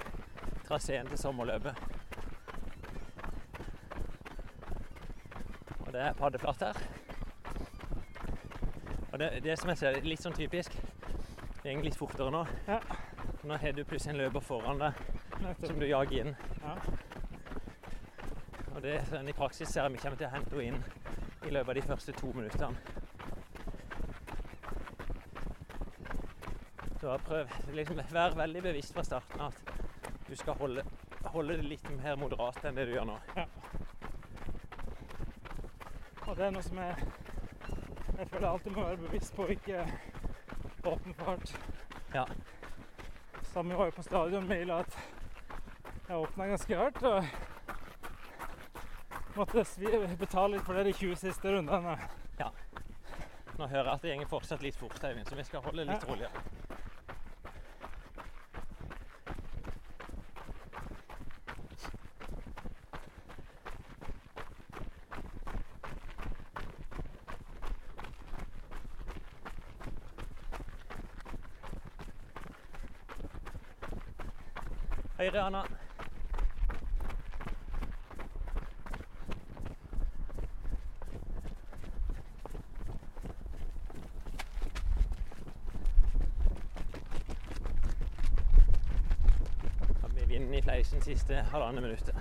[0.66, 1.91] traseen til sommerløpet.
[5.92, 6.78] Og det er paddeflatt her.
[9.12, 10.72] Og det, det som jeg ser, er litt sånn typisk
[11.60, 12.40] Det går litt fortere nå.
[12.64, 12.78] Ja.
[13.44, 15.02] Nå har du plutselig en løper foran deg
[15.66, 16.32] som du jager inn.
[16.62, 16.78] Ja.
[18.72, 20.80] Og det sånn, i praksis ser jeg vi kommer til å hente henne inn
[21.44, 22.72] i løpet av de første to minuttene.
[27.02, 29.76] Så prøv liksom vær veldig bevisst fra starten at
[30.24, 30.88] du skal holde,
[31.36, 33.20] holde det litt mer moderat enn det du gjør nå.
[33.36, 33.61] Og
[36.42, 37.04] det er noe som jeg,
[38.18, 39.84] jeg føler jeg alltid må være bevisst på, ikke
[40.90, 41.52] åpen fart.
[42.14, 42.24] Ja.
[43.52, 44.96] Samme var jo på stadionmila at
[46.08, 47.02] jeg åpna ganske hardt.
[47.06, 47.24] og
[49.36, 49.64] måtte
[50.18, 51.94] betale litt for det de 20 siste rundene.
[53.58, 56.02] Nå hører jeg at det går fortsatt litt fort, Eivind, så vi skal holde litt
[56.02, 56.08] Ja.
[56.10, 56.61] roligere.
[75.32, 75.62] Høyre, Anna.
[90.08, 92.14] Vi vinden i fleisen siste halvannet minuttet.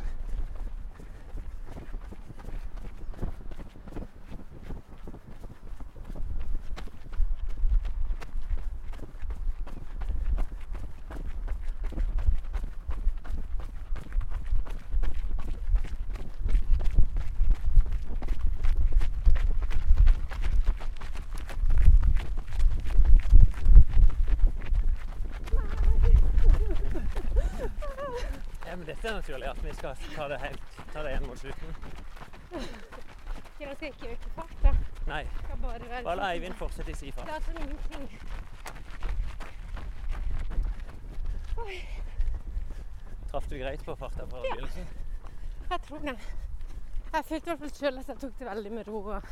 [29.04, 30.62] Ja, naturlig at vi skal ta det, helt,
[30.94, 31.76] ta det igjen mot slutten.
[32.52, 34.72] Da skal ikke øke fart, da.
[35.08, 35.24] Nei,
[35.62, 37.26] bare være bare la sånn- Eivind fortsette i si fart.
[37.28, 38.10] Det er sånn ingenting.
[43.32, 44.56] Traff du greit på farta fra Ja.
[44.56, 44.88] begynnelsen?
[45.70, 46.18] Jeg tror det.
[47.14, 49.06] Jeg følte i hvert fall sjøl at jeg tok det veldig med ro.
[49.12, 49.24] og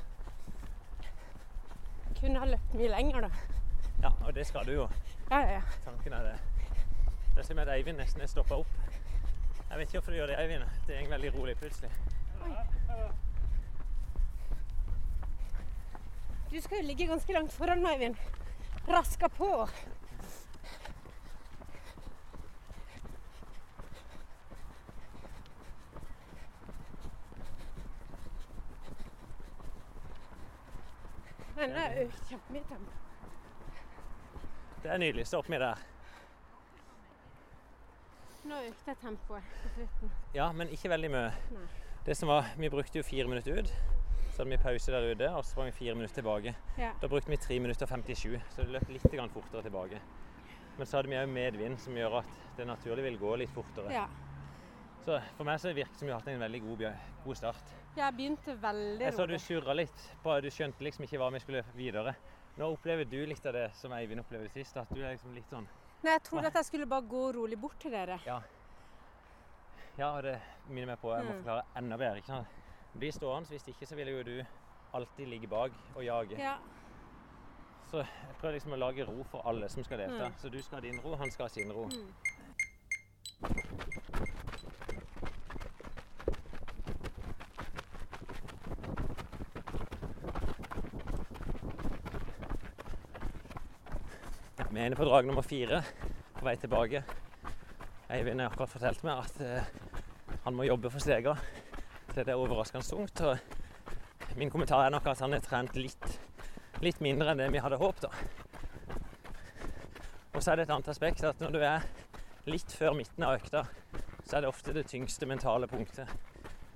[2.20, 3.30] kunne ha løpt mye lenger, da.
[4.04, 4.90] Ja, og det skal du jo.
[5.32, 5.62] Ja, ja, ja.
[5.86, 6.40] Tanken er det.
[7.36, 8.68] Det er som at Eivind nesten er stoppa opp.
[9.69, 10.63] Jeg vet ikke hvorfor du gjør det, Eivind.
[10.88, 11.91] Det gikk veldig rolig plutselig.
[16.49, 18.15] Du skal jo ligge ganske langt foran meg, Eivind.
[18.89, 19.67] Raska på.
[31.60, 32.91] Men det er jo kjempemye tempo.
[34.84, 35.27] Det er nydelig.
[35.27, 35.88] Stopp med der.
[38.50, 40.12] Nå økte tempoet på slutten.
[40.34, 41.32] Ja, men ikke veldig mye.
[41.54, 41.66] Nei.
[42.06, 43.74] Det som var, Vi brukte jo fire minutter ut.
[44.34, 46.56] Så hadde vi pause der ute, og så sprang vi fire minutter tilbake.
[46.80, 46.94] Ja.
[47.02, 50.00] Da brukte vi 3 minutter og 57, så det løp litt fortere tilbake.
[50.78, 53.92] Men så hadde vi òg medvind, som gjør at det naturlig vil gå litt fortere.
[53.94, 54.08] ja.
[55.06, 56.82] Så for meg så virker det som vi har hatt en veldig god,
[57.24, 57.70] god start.
[57.98, 59.42] Jeg begynte veldig Jeg så du rolig.
[59.42, 60.02] surra litt.
[60.24, 62.16] På, du skjønte liksom ikke hva vi skulle videre.
[62.58, 64.76] Nå opplever du litt av det som Eivind opplevde sist.
[64.78, 65.68] At du er liksom litt sånn
[66.04, 68.20] Nei, jeg trodde at jeg skulle bare gå rolig bort til dere.
[68.26, 68.40] Ja.
[69.98, 70.38] Ja, og det
[70.70, 71.38] minner meg på Jeg må Mm.
[71.44, 72.16] forklare enda bedre.
[72.18, 72.48] ikke sant?
[72.98, 74.46] Bli stående, hvis ikke så vil jo du
[74.94, 76.38] alltid ligge bak og jage.
[76.40, 76.56] Ja.
[77.92, 80.28] Så jeg prøver liksom å lage ro for alle som skal delta.
[80.28, 80.34] Mm.
[80.38, 81.86] Så du skal ha din ro, han skal ha sin ro.
[81.86, 82.14] Mm.
[94.80, 95.82] Vi er inne på drag nummer fire
[96.38, 97.02] på vei tilbake.
[98.15, 99.65] Eivind har akkurat fortalt meg at eh,
[100.46, 101.34] han må jobbe for stega.
[102.13, 103.20] Så det er overraskende tungt.
[103.28, 106.08] Og min kommentar er nok at han har trent litt,
[106.80, 108.08] litt mindre enn det vi hadde håpet.
[110.32, 111.92] Og så er det et annet aspekt at når du er
[112.48, 113.68] litt før midten av økta,
[114.24, 116.08] så er det ofte det tyngste mentale punktet.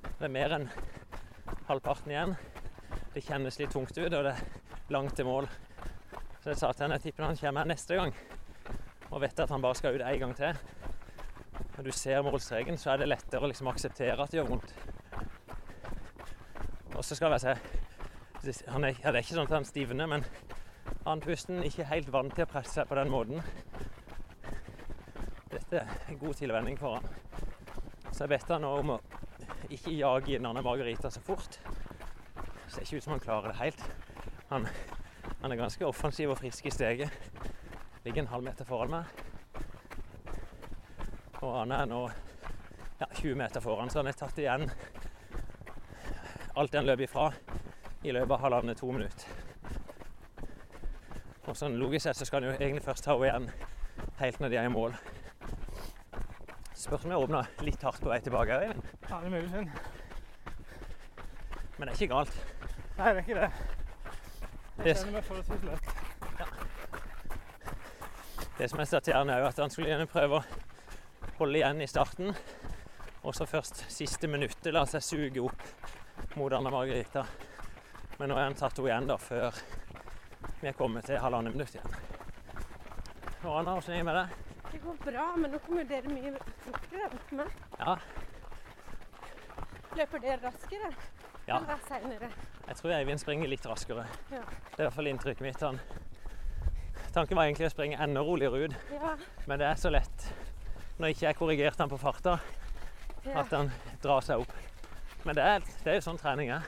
[0.09, 0.73] Det er mer enn
[1.71, 2.35] halvparten igjen.
[3.15, 5.47] Det kjennes litt tungt ut, og det er langt til mål.
[6.43, 8.09] Så jeg sa til henne jeg tipper han kommer neste gang
[9.13, 10.57] og vet at han bare skal ut en gang til.
[11.77, 14.73] Når du ser målstreken, så er det lettere å liksom akseptere at det gjør vondt.
[16.97, 20.09] Og så skal jeg se han er, ja, Det er ikke sånn at han stivner,
[20.09, 20.25] men
[21.07, 23.39] andpusten ikke helt vant til å presse seg på den måten.
[25.53, 27.07] Dette er en god tilvenning for han.
[28.09, 28.99] Så jeg bedt han nå om å
[29.71, 31.55] ikke jage inn Margarita så fort.
[31.55, 33.87] Det ser ikke ut som han klarer det helt.
[34.51, 34.67] Han
[35.43, 37.11] han er ganske offensiv og frisk i steget.
[38.05, 39.03] Ligger en halv meter foran meg.
[41.41, 41.99] Og Arne er nå
[43.01, 44.69] ja, 20 meter foran, så han er tatt igjen
[46.55, 47.27] alt det han løp ifra
[48.07, 49.27] i løpet av halvannet-to minutter.
[51.43, 53.51] Og sånn logisk sett så skal han jo egentlig først ta henne igjen
[54.23, 54.95] helt når de er i mål.
[56.71, 58.63] Spørs om jeg åpna litt hardt på vei tilbake.
[58.63, 58.73] Ja,
[59.11, 59.67] det er mulig.
[61.75, 62.43] Men det er ikke galt.
[62.95, 63.82] Nei, det er ikke det.
[64.83, 65.83] Det- forholdsvis lett.
[68.57, 70.43] Det som er til er jo at han skulle gjerne prøve å
[71.37, 72.35] holde igjen i starten.
[73.23, 77.25] Og så først siste minuttet la seg suge opp mot Anna Margarita.
[78.19, 79.51] Men nå er han tatt henne igjen da før
[80.61, 81.95] vi er kommet til halvannet minutt igjen.
[83.43, 84.27] Og Anna, hvordan er det med deg?
[84.71, 87.57] Det går bra, men nå kommer dere mye fortere enn meg.
[87.79, 87.97] Ja,
[89.93, 90.89] Løper dere raskere?
[91.47, 91.59] Ja.
[91.59, 92.29] Eller seinere?
[92.73, 94.03] Jeg tror Eivind springer litt raskere.
[94.31, 94.39] Ja.
[94.41, 95.59] Det er i hvert fall inntrykket mitt.
[95.61, 95.77] Han.
[97.13, 99.11] Tanken var egentlig å springe enda roligere ut, Ja.
[99.45, 100.25] men det er så lett
[100.97, 102.39] når ikke jeg korrigerte han på farta,
[103.25, 103.39] ja.
[103.43, 103.69] at han
[104.01, 104.53] drar seg opp.
[105.23, 106.65] Men det er, det er jo sånn trening er.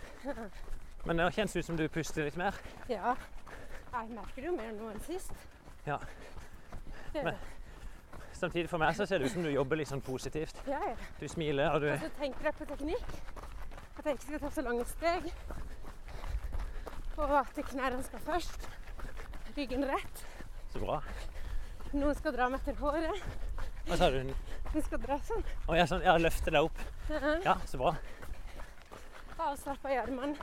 [1.05, 2.53] Men det kjennes ut som du puster litt mer.
[2.89, 3.15] ja.
[3.95, 5.31] Jeg merker jo mer nå enn sist.
[5.87, 5.97] Ja.
[7.13, 7.37] Men-
[8.35, 10.55] Samtidig for meg så ser det ut som du jobber litt sånn positivt.
[10.67, 10.95] ja, ja.
[11.19, 13.05] Du smiler, og du Og så tenker jeg på teknikk.
[13.97, 15.31] At jeg ikke skal ta så lange steg.
[17.17, 18.67] Og at knærne skal først.
[19.57, 20.25] Ryggen rett.
[20.73, 20.99] Så bra.
[21.93, 23.23] Noen skal dra meg etter håret.
[23.85, 24.33] Hva sa du?
[24.73, 25.45] Hun skal dra sånn.
[25.71, 26.81] Å ja, sånn, ja, løfte deg opp.
[27.07, 27.35] Ja.
[27.45, 27.93] Ja, så bra.
[29.45, 30.35] Avslappa i armene.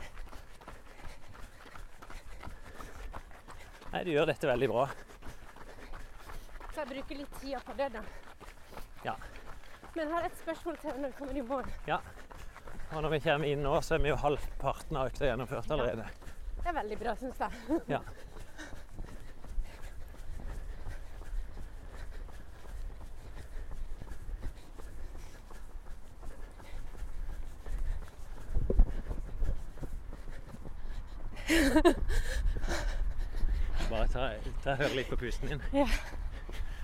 [3.93, 4.87] Nei, du gjør dette veldig bra.
[6.73, 8.01] Så jeg bruker litt tid på det, da.
[9.05, 9.13] Ja.
[9.93, 11.69] Men jeg har et spørsmål til når vi kommer i mål.
[11.93, 16.07] Og når vi kommer inn nå, så er vi jo halvparten av økta gjennomført allerede.
[16.63, 17.51] Det er veldig bra, syns jeg.
[17.91, 17.99] Ja.
[33.89, 34.29] Bare ta,
[34.63, 35.61] ta høre litt på pusten din.
[35.75, 35.87] Ja.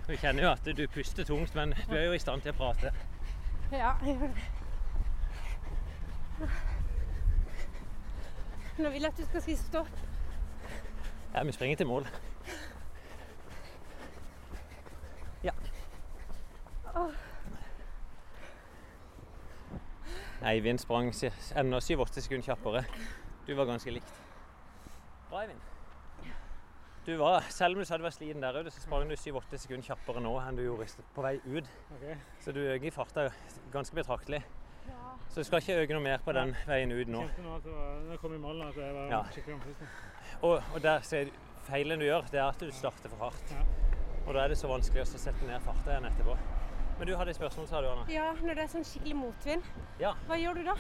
[0.10, 2.60] Du kjenner jo at du puster tungt, men du er jo i stand til å
[2.60, 2.92] prate.
[3.72, 4.59] Ja, jeg gjør det.
[8.80, 9.96] Nå vil jeg at du skal si stopp.
[11.34, 12.08] Ja, vi springer til mål.
[16.96, 17.12] Åh.
[20.50, 21.12] Eivind sprang
[21.56, 22.84] enda 7-8 sekunder kjappere.
[23.48, 24.14] Du var ganske likt.
[25.30, 25.60] Bra, Eivind.
[27.06, 29.58] Du var, selv om du sa du var sliten der ute, så sprang du 7-8
[29.58, 31.70] sekunder kjappere nå enn du gjorde på vei ut.
[31.98, 32.16] Okay.
[32.44, 33.30] Så du øker farta
[33.74, 34.44] ganske betraktelig.
[35.30, 37.22] Så du skal ikke øke noe mer på den veien ut nå.
[38.10, 39.24] Jeg kom i mål, at jeg var Ja.
[39.32, 39.76] skikkelig.
[40.42, 41.32] Og, og der ser du,
[41.68, 43.52] feilen du gjør, det er at du starter for hardt.
[43.52, 43.62] Ja.
[44.28, 46.38] Og da er det så vanskelig å sette ned farta igjen etterpå.
[47.00, 48.06] Men du hadde et spørsmål, sa du, Anna?
[48.12, 49.64] Ja, når det er sånn skikkelig motvind,
[50.02, 50.76] Ja, hva gjør du da?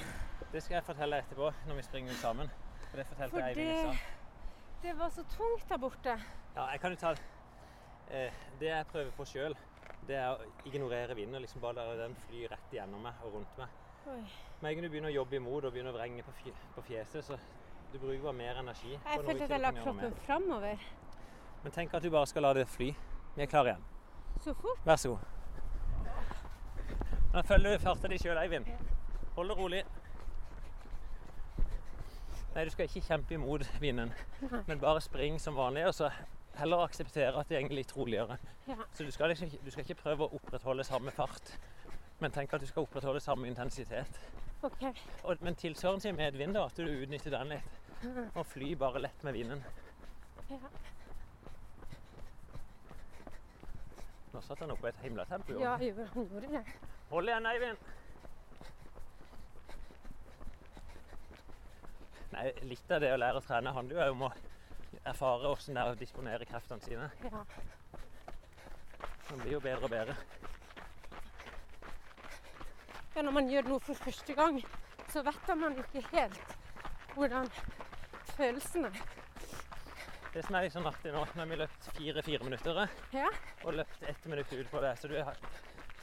[0.52, 2.50] det skal jeg fortelle etterpå når vi springer ut sammen.
[2.90, 4.82] For det fortalte For Eivind i det, stad.
[4.84, 6.18] det var så tungt der borte.
[6.56, 7.12] Ja, jeg kan jo ta
[8.10, 9.56] eh, Det jeg prøver på sjøl,
[10.08, 13.34] det er å ignorere vinden og liksom bare la den fly rett gjennom meg og
[13.38, 13.68] rundt meg.
[14.10, 14.22] Oi.
[14.62, 16.34] Med en gang du begynner å jobbe imot og begynner å vrenge på,
[16.76, 17.38] på fjeset, så
[17.94, 18.92] du bruker bare mer energi.
[18.96, 20.82] Jeg følte at jeg la kroppen framover.
[21.64, 22.90] Men tenk at du bare skal la det fly.
[23.36, 23.86] Vi er klare igjen.
[24.44, 24.82] Så fort.
[24.88, 25.24] Vær så god.
[27.34, 28.70] Nå følger du farta di sjøl, Eivind.
[29.36, 29.82] Hold det rolig.
[32.56, 34.10] Nei, du skal ikke kjempe imot vinden,
[34.68, 35.86] men bare spring som vanlig.
[35.88, 36.10] Og så
[36.58, 38.40] heller akseptere at det går litt roligere.
[38.68, 38.80] Ja.
[38.98, 41.54] Så du skal, ikke- du skal ikke prøve å opprettholde samme fart,
[42.20, 44.20] men tenk at du skal opprettholde samme intensitet.
[44.62, 44.84] OK.
[45.24, 47.78] Og, men tilsvarende til medvind, da, at du utnytter den litt.
[48.36, 49.64] Og fly bare lett med vinden.
[50.50, 50.60] Ja.
[54.34, 55.56] Nå satt han oppe i et himla tempo.
[55.60, 56.64] Ja, han gjorde det.
[57.10, 57.88] Hold igjen, Eivind.
[62.30, 64.32] Nei, litt av det å lære å trene handler jo om å
[65.10, 67.10] erfare hvordan det er å disponere kreftene sine.
[67.26, 67.44] Ja.
[69.30, 70.16] Man blir jo bedre og bedre.
[73.16, 73.22] Ja.
[73.26, 74.60] Når man gjør noe for første gang,
[75.12, 76.56] så vet man jo ikke helt
[77.16, 77.50] hvordan
[78.38, 79.00] følelsen er.
[80.34, 83.30] Det som er sånn artig nå, når vi løpt fire-fire minutter Ja.
[83.66, 85.36] og løpt ett minutt ut på det, så du har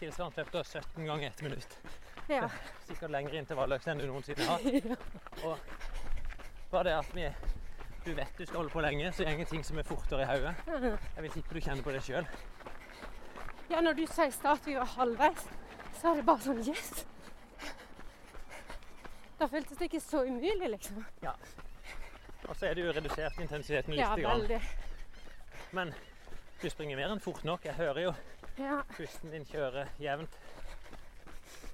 [0.00, 1.76] tilsvarende løpt da 17 ganger ett minutt.
[2.28, 2.48] Ja.
[2.88, 4.64] Sikkert lengre intervalløkt enn du noensinne har.
[5.46, 5.58] Og
[6.72, 7.28] bare det at vi,
[8.04, 10.56] du vet du skal holde på lenge, så går ting som er fortere i hodet.
[10.66, 12.26] Jeg vil tippe du kjenner på det sjøl.
[13.70, 15.46] ja, når du sa i stad at vi var halvveis,
[16.00, 17.04] så er det bare sånn Yes!
[19.38, 21.02] Da føltes det ikke så umulig, liksom.
[22.46, 24.00] Og så er det jo redusert intensiteten litt.
[24.00, 24.46] Ja, grann.
[25.76, 25.92] Men
[26.62, 27.64] du springer mer enn fort nok.
[27.68, 28.14] Jeg hører jo
[28.56, 28.78] Ja.
[28.96, 30.38] pusten din kjøre jevnt.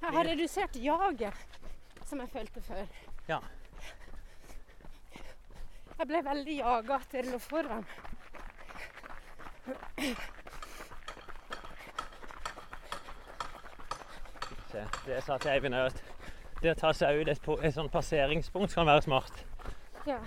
[0.03, 1.35] Jeg har redusert jaget,
[2.05, 2.87] som jeg følte før.
[3.29, 3.39] Ja.
[5.99, 7.87] Jeg ble veldig jaga til å lå foran.
[14.73, 16.03] Se, det sa til Eivind òg at
[16.63, 19.43] det å ta seg ut et, et sånn passeringspunkt kan være smart.
[20.07, 20.19] Ja.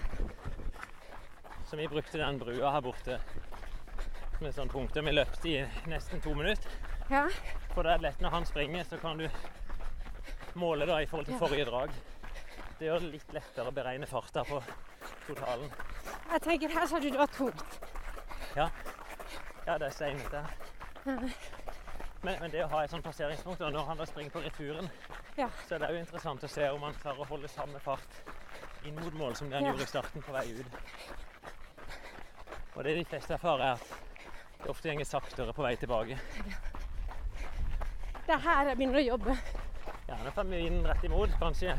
[1.69, 3.19] Så vi brukte den brua her borte
[4.43, 5.01] med sånn punkter.
[5.07, 6.69] Vi løpte i nesten to minutter.
[7.09, 7.25] ja.
[7.75, 9.25] For det er lett når han springer, så kan du
[10.55, 11.39] måle da i forhold til Ja.
[11.41, 11.89] forrige drag.
[12.79, 14.61] Det gjør det litt lettere å beregne farta på
[15.27, 15.71] totalen.
[16.31, 17.79] Jeg tenker her så du det var tungt.
[18.55, 18.69] Ja,
[19.65, 20.45] det er steinete.
[22.25, 24.87] Men, men det å ha et sånt passeringspunkt og når han da springer på returen,
[25.37, 25.45] Ja.
[25.67, 28.15] så er det jo interessant å se om han klarer å holde samme fart
[28.87, 29.71] inn mot mål som det han Ja.
[29.73, 30.65] gjorde i starten på vei ut.
[32.75, 36.17] Og det de fleste erfarer, er at det ofte går saktere på vei tilbake.
[38.25, 39.37] Det er her jeg begynner å jobbe.
[40.07, 41.29] Ja, nå får vi vinden rett imot.
[41.39, 41.77] Kanskje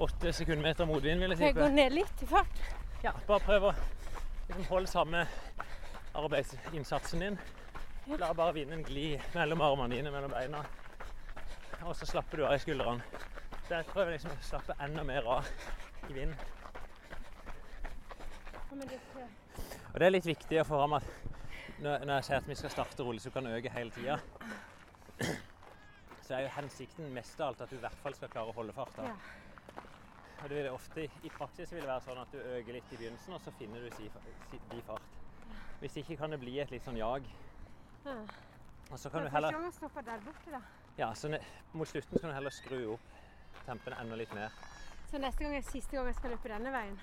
[0.00, 2.64] åtte sekundmeter motvind, vil jeg Jeg går ned litt i fart.
[3.04, 3.74] Ja, bare prøv å
[4.48, 5.26] liksom holde samme
[6.14, 7.38] arbeidsinnsatsen din.
[8.06, 8.16] Ja.
[8.22, 10.60] La bare vinden gli mellom armene dine, mellom beina.
[11.82, 13.02] Og så slapper du av i skuldrene.
[13.66, 15.48] Så jeg prøver liksom å slappe enda mer av
[16.06, 16.36] i vinden.
[18.70, 21.08] Og det er litt viktig å få fram at
[21.82, 24.20] når jeg sier at vi skal starte rolig, så du kan øke hele tida,
[26.22, 28.56] så er jo hensikten mest av alt at du i hvert fall skal klare å
[28.56, 29.08] holde farta.
[30.36, 33.00] Og det vil ofte, I praksis vil det være sånn at du øker litt i
[33.00, 34.06] begynnelsen, og så finner du si,
[34.52, 35.18] si, fart.
[35.82, 37.26] Hvis ikke kan det bli et litt sånn jag.
[38.90, 40.60] Og så kan du heller, der borte, da.
[40.98, 41.38] ja, så
[41.72, 43.00] Mot slutten kan du heller skru opp
[43.66, 44.54] tempen enda litt mer.
[45.10, 46.98] Så neste gang er siste gang jeg skal løpe denne veien.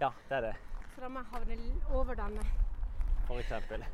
[0.00, 0.54] Ja, det er det,
[0.94, 1.56] Så da må jeg havne
[1.90, 2.44] over denne.
[3.26, 3.84] for eksempel.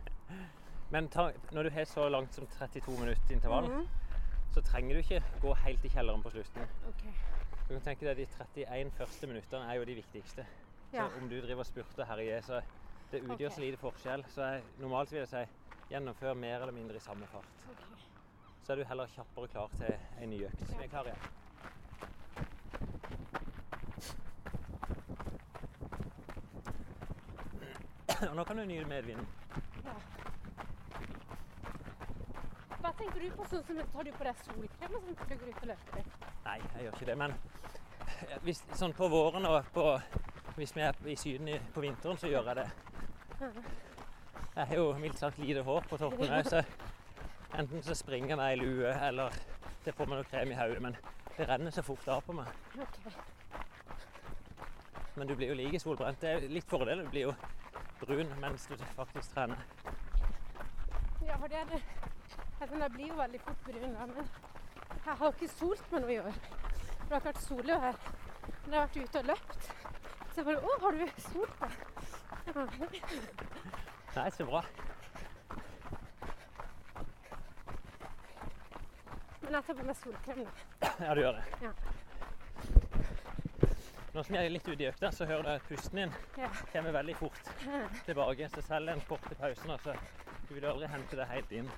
[0.91, 3.89] Men ta, når du har så langt som 32 minutter intervall, Mhm.
[4.55, 6.63] så trenger du ikke gå helt i kjelleren på slutten.
[6.89, 7.13] Okay.
[7.69, 8.27] Du kan tenke deg De
[8.67, 10.47] 31 første minuttene er jo de viktigste.
[10.93, 11.09] Ja.
[11.09, 12.61] Så om du driver og spurter og herjer, så
[13.11, 13.51] det utgjør okay.
[13.51, 14.25] så lite forskjell.
[14.29, 15.45] Så jeg, normalt vil jeg si
[15.91, 17.65] gjennomfør mer eller mindre i samme fart.
[17.71, 17.85] Okay.
[18.65, 19.93] Så er du heller kjappere klar til
[20.23, 20.63] en ny økt.
[20.71, 21.25] Vi er klare igjen.
[28.31, 29.27] Og nå kan du nyte medvinden.
[29.85, 29.95] Ja.
[32.81, 35.37] Hva tenker du på sånn som tar du på deg solkrem og sånn før du
[35.43, 36.13] går ut og løper?
[36.45, 37.19] Nei, jeg gjør ikke det.
[37.21, 37.37] Men
[38.47, 39.85] hvis, sånn på våren og på,
[40.57, 42.69] hvis vi er i Syden på vinteren, så gjør jeg det.
[44.55, 46.61] Jeg har jo mildt sagt lite hår på toppen òg, så
[47.59, 49.35] enten så springer jeg i lue, eller
[49.83, 50.83] det får meg noe krem i hodet.
[50.85, 50.95] Men
[51.35, 52.47] det renner så fort av på meg.
[55.17, 56.21] Men du blir jo like solbrent.
[56.23, 57.03] Det er litt fordel.
[57.03, 57.35] Du blir jo
[57.99, 59.59] brun mens du faktisk trener.
[61.27, 61.83] Ja, for det er det.
[62.61, 64.31] Altså, jeg blir jo veldig fort brun, da, men
[65.05, 66.39] jeg har ikke solt meg noe i år.
[66.45, 67.99] For det har ikke vært solvær.
[68.47, 69.69] Men jeg har vært ute og løpt.
[70.31, 71.73] Så jeg bare Å, har du solt deg?
[74.17, 74.61] Nei, så bra.
[79.43, 80.91] Men jeg tar på meg solkrem, da.
[81.03, 81.45] Ja, du gjør det.
[81.65, 81.73] Ja.
[84.15, 86.49] Nå som jeg er litt ute i økta, så hører du at pusten din Ja.
[86.73, 87.51] kommer veldig fort
[88.07, 88.49] tilbake.
[88.55, 89.97] Så selv den korte pausen, altså,
[90.49, 91.71] du vil aldri hente det helt inn.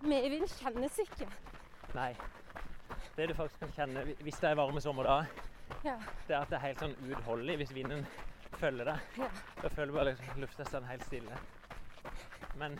[0.00, 1.26] Medvind kjennes ikke.
[1.96, 2.12] Nei.
[3.16, 5.26] Det du faktisk kan kjenne hvis det er varme sommerdager,
[5.84, 5.94] Ja.
[6.26, 8.06] det er at det er helt sånn uutholdelig hvis vinden
[8.58, 9.20] følger deg.
[9.22, 9.28] Ja.
[9.62, 11.38] Da føler du bare liksom lufta står helt stille.
[12.58, 12.74] Men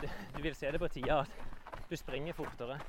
[0.00, 2.80] du, du vil se det på tida at du springer fortere.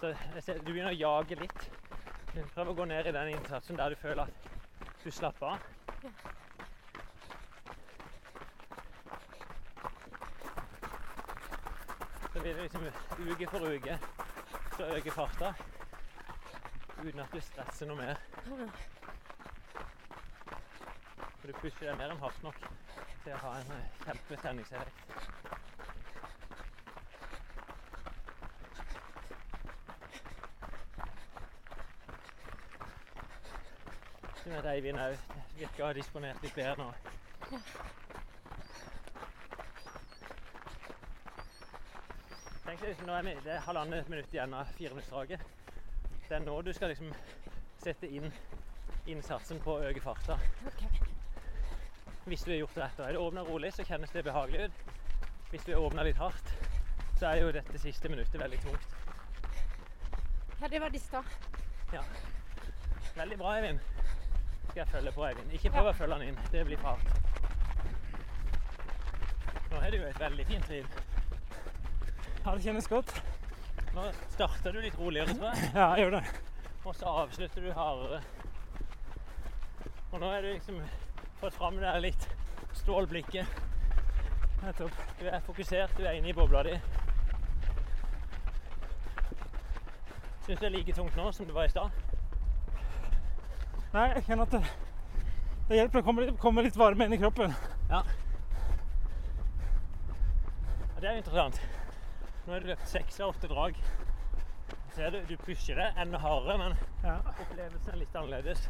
[0.00, 1.68] Så ser, du begynner å jage litt.
[2.54, 5.70] Prøv å gå ned i den innsatsen der du føler at du slapper av.
[12.44, 12.82] Det liksom
[13.18, 13.94] uke for uke
[14.76, 15.54] så øker farta
[16.98, 18.20] uten at du stresser noe mer.
[21.40, 22.60] For du pusher deg mer enn hardt nok
[23.24, 25.00] til å ha en eh, kjempetreningseffekt.
[34.74, 35.00] Eivind
[35.56, 36.92] virker å ha disponert litt bedre nå.
[42.64, 45.40] Tenk deg, liksom, nå er vi, Det er halvannet minutt igjen av fireminuttsdraget.
[46.28, 47.12] Det er nå du skal liksom
[47.80, 48.28] sette inn
[49.08, 50.36] innsatsen på å øke farta.
[50.68, 50.82] OK.
[52.24, 53.00] Hvis du har gjort det rett.
[53.00, 54.84] Er det åpna rolig, så kjennes det behagelig ut.
[55.50, 56.52] Hvis du har åpna litt hardt,
[57.18, 58.96] så er jo dette siste minuttet veldig tungt.
[60.60, 61.24] Ja, det var de stad.
[61.92, 62.04] Ja.
[63.16, 63.80] Veldig bra, Eivind.
[64.70, 65.56] Skal jeg følge på, Eivind.
[65.56, 66.40] Ikke prøv å følge han inn.
[66.52, 67.16] Det blir hardt.
[69.70, 70.88] Nå har du jo et veldig fint trin.
[72.44, 73.22] Ja, det kjennes godt.
[73.94, 74.02] Nå
[74.34, 75.68] starter du litt roligere, tror jeg.
[75.72, 76.22] Ja, jeg gjør det.
[76.84, 78.18] Og så avslutter du hardere.
[80.12, 80.80] Og nå er du liksom
[81.40, 82.26] fått fram det litt
[82.76, 83.62] stålblikket.
[84.60, 84.98] Nettopp.
[85.20, 86.74] Du er fokusert, du er inne i bobla di.
[90.44, 91.96] Syns du det er like tungt nå som det var i stad?
[93.94, 94.60] Nei, jeg kjenner at det,
[95.70, 97.56] det hjelper å komme, komme litt varme inn i kroppen.
[97.88, 98.02] Ja.
[101.00, 101.62] Det er interessant.
[102.46, 103.76] Nå har du løpt seks av åtte drag.
[104.98, 107.14] er du, du pusher det enda hardere, men Ja.
[107.40, 108.68] opplevelsen er litt annerledes.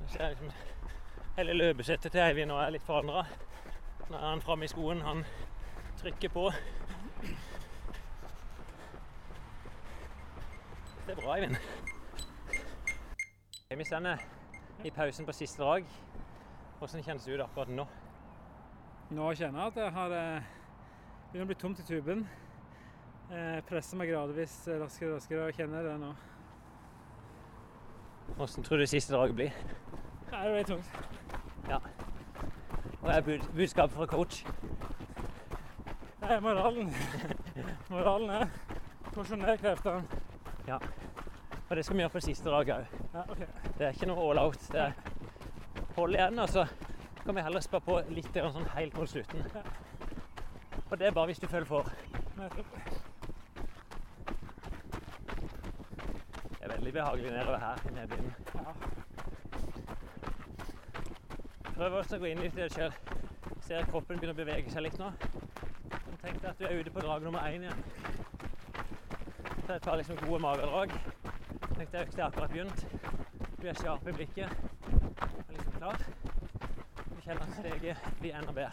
[0.00, 0.52] Liksom
[1.36, 3.26] Hele løpesettet til Eivind nå er litt forandra.
[4.08, 5.24] Nå er han framme i skoen, han
[6.00, 6.50] trykker på.
[11.06, 11.56] Det er bra, Eivind.
[13.76, 14.16] Vi sender
[14.84, 15.84] i pausen på siste drag.
[16.78, 17.86] Hvordan kjennes det ut akkurat nå?
[19.08, 22.20] Nå kjenner jeg at jeg har Begynt begynner å bli tomt i tuben.
[23.28, 26.10] Jeg presser meg gradvis eh, raskere og raskere og kjenner det nå.
[28.38, 29.58] Hvordan tror du siste draget blir?
[30.30, 30.88] Det er tungt.
[31.68, 31.78] tungt.
[33.02, 34.42] Hva er bud budskapet fra coach?
[36.20, 36.92] Det er moralen.
[37.92, 38.52] moralen er
[39.14, 40.04] porsjoner kreftene.
[40.68, 43.00] Og det skal vi gjøre på siste draget òg.
[43.14, 43.48] Ja, okay.
[43.78, 44.68] Det er ikke noe all out.
[44.72, 44.92] Det er
[45.96, 46.48] hold igjen, og
[47.28, 49.42] så kan vi heller spa på litt der, sånn helt mot slutten.
[50.88, 51.84] Og det er bare hvis du føler for.
[52.38, 52.46] Det
[56.62, 58.32] er veldig behagelig nedover her i nedbyen.
[61.74, 62.96] Prøv også å gå inn litt i det sjøl.
[63.66, 65.12] Ser kroppen begynner å bevege seg litt nå.
[66.24, 67.80] Tenk deg at du er ute på drag nummer én igjen.
[69.66, 70.88] Så jeg tar liksom gode magedrag.
[71.76, 72.80] Tenk deg økta er akkurat begynt.
[73.60, 74.67] Du er skarp i blikket.
[77.28, 78.72] At steget blir enda bedre.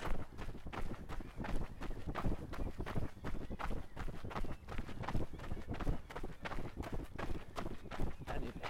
[8.20, 8.70] Det er nydelig.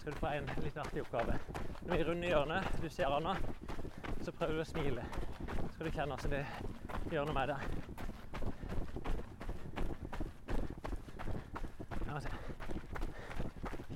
[0.00, 1.34] skal du få en litt artig oppgave.
[1.86, 3.34] Når vi runder hjørnet, du ser Anna,
[4.22, 5.02] så prøver du å smile.
[5.64, 6.46] Så skal du kjenne hvordan det
[7.10, 7.85] gjør noe med deg.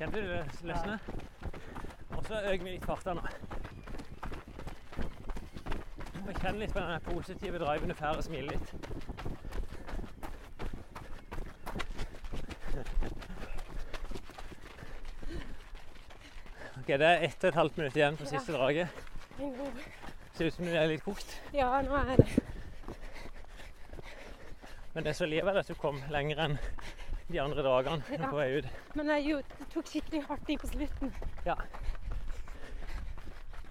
[0.00, 0.98] Kjente du det løsne?
[2.10, 3.20] Og så øker vi litt farta nå.
[6.22, 8.72] Og kjenn litt på den positive driven du får og smile litt.
[16.78, 18.88] Ok, Det er ett og et halvt minutt igjen på siste draget.
[20.32, 21.36] Ser ut som du er litt kokt.
[21.52, 22.26] Ja, nå er det
[24.94, 26.58] Men det som likevel er at du kom lenger enn
[27.30, 28.28] de andre dagene Ja.
[28.30, 28.68] på vei ut.
[28.94, 29.40] Men jeg jo,
[29.72, 31.14] tok skikkelig hardt i på slutten.
[31.46, 31.54] Ja.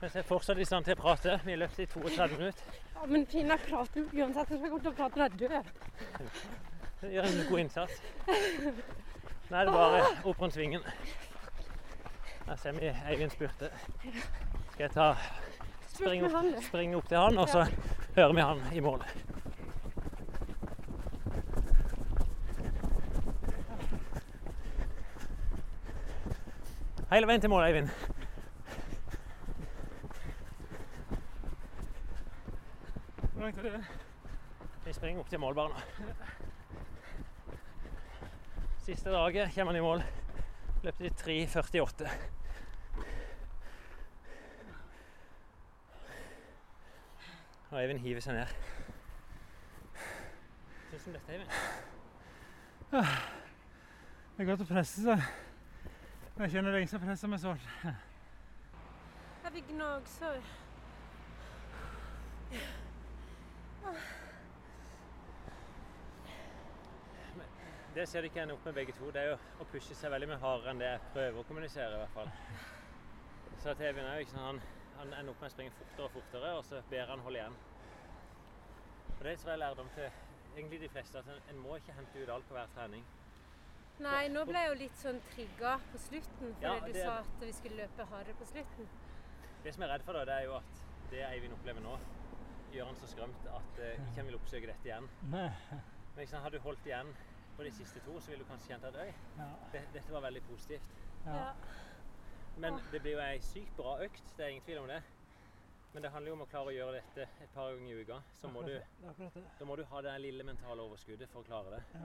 [0.01, 1.39] Men jeg er fortsatt i stand til å prate.
[1.45, 2.77] Vi løpt i 32 minutter.
[2.95, 4.49] Ja, men Finn, jeg prater uansett.
[4.49, 5.63] Jeg kommer til å prate når jeg dør.
[7.01, 8.01] Du gjør en god innsats.
[9.49, 10.83] Nå er det bare opp rundt svingen.
[12.47, 13.69] Her ser vi Eivind spurte.
[14.71, 15.09] Skal jeg ta
[15.91, 17.65] springe opp, springe opp til han, og så
[18.15, 19.03] hører vi han i mål.
[27.09, 27.89] Hele veien til mål, Eivind.
[33.33, 33.85] Hvor langt er det?
[34.85, 35.81] Vi springer opp til målbarna.
[38.85, 40.03] Siste dagen kommer han i mål.
[40.83, 42.13] Løpte i 3.48.
[47.71, 48.55] Og Eivind hiver seg ned.
[50.91, 51.51] Syns du om dette, Eivind?
[52.93, 55.29] Det er godt å presse seg.
[56.39, 57.57] Jeg kjenner det er ingen som presser meg sånn.
[59.43, 60.37] Jeg fikk gnagsår.
[67.91, 69.11] Det ser de ikke ennå opp med begge to.
[69.11, 71.99] Det er jo å pushe seg veldig mye hardere enn det jeg prøver å kommunisere,
[71.99, 72.31] i hvert fall.
[73.59, 74.63] Så at Eivind er jo ikke sånn, han,
[74.95, 77.61] han ender opp med å springe fortere og fortere, og så ber han holde igjen.
[79.11, 80.07] Og det tror jeg er lærdom til
[80.55, 83.03] egentlig de fleste, at en, en må ikke hente ut alt på hver trening.
[83.99, 87.41] Nei, nå ble jeg jo litt sånn trigga på slutten, fordi Ja, du sa at
[87.43, 88.87] vi skulle løpe hardere på slutten.
[89.63, 90.79] Det som jeg er redd for, da, det er jo at
[91.11, 91.97] det Eivind opplever nå,
[92.71, 95.09] gjør han så skrømt at eh, ikke han vil oppsøke dette igjen.
[95.33, 95.51] Men
[96.21, 97.11] liksom, hadde du holdt igjen
[97.57, 99.11] på de siste to, så ville du kanskje kjent at øy,
[99.73, 100.95] det, dette var veldig positivt.
[101.25, 101.49] Ja.
[102.59, 105.01] Men det blir jo ei sykt bra økt, det er ingen tvil om det.
[105.93, 108.19] Men det handler jo om å klare å gjøre dette et par ganger i uka.
[108.39, 108.75] Så må du,
[109.59, 112.03] da må du ha det lille mentale overskuddet for å klare det.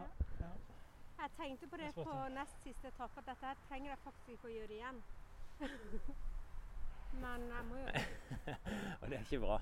[1.19, 4.49] Jeg tenkte på det på nest siste etappe, at dette her trenger jeg faktisk ikke
[4.51, 5.03] å gjøre igjen.
[7.23, 7.87] Men jeg må jo
[9.01, 9.59] Og det er ikke bra.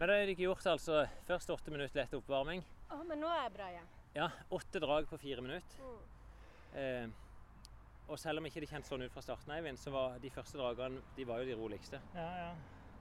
[0.00, 2.62] Men da er det ikke gjort altså først åtte minutter lett oppvarming.
[2.88, 3.90] Å, men nå er jeg bra igjen.
[4.16, 5.82] Ja, åtte drag på fire minutter.
[5.84, 5.98] Mm.
[6.80, 10.30] Eh, og selv om ikke det kjentes sånn ut fra starten, Eivind, så var de
[10.32, 12.00] første dragene de var jo de roligste.
[12.16, 12.48] Ja, ja.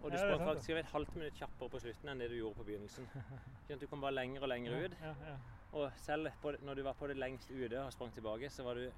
[0.04, 2.60] Og du Ja, sprang faktisk et halvt minutt kjappere på slutten enn det du gjorde
[2.60, 3.08] på begynnelsen.
[3.80, 5.00] Du kom bare lenger og lenger ut.
[5.02, 5.34] Ja, ja.
[5.72, 8.74] Og selv på, når du var på det lengst ute og sprang tilbake, så var,
[8.74, 8.92] du,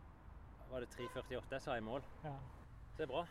[0.72, 2.03] var det 3.48 som var i mål.
[2.24, 2.36] ja.
[2.91, 3.26] Så det er bra.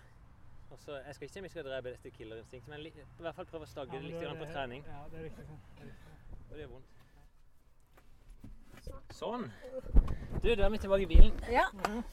[0.70, 3.46] Også, jeg skal ikke si om vi skal drepe dette killerinstinktet, men i hvert fall
[3.50, 4.84] prøve å stagge Ja, det litt grann på trening.
[4.86, 5.44] Ja, det er riktig.
[5.48, 5.60] sånn.
[5.76, 6.06] Det er riktig.
[6.50, 6.96] Og det gjør vondt.
[9.14, 9.44] Sånn.
[10.42, 11.34] Du, da er vi tilbake i bilen.
[11.52, 11.66] Ja.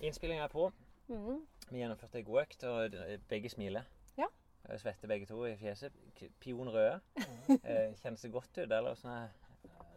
[0.03, 0.71] Innspillinga er på.
[1.07, 1.39] Mhm.
[1.69, 2.97] Vi gjennomførte ei god økt, og
[3.29, 3.83] begge smiler.
[4.17, 4.27] Ja.
[4.79, 5.93] Svetter begge to i fjeset.
[6.43, 6.99] Pion røde.
[7.61, 9.11] Eh, Kjennes det godt ut, eller åssen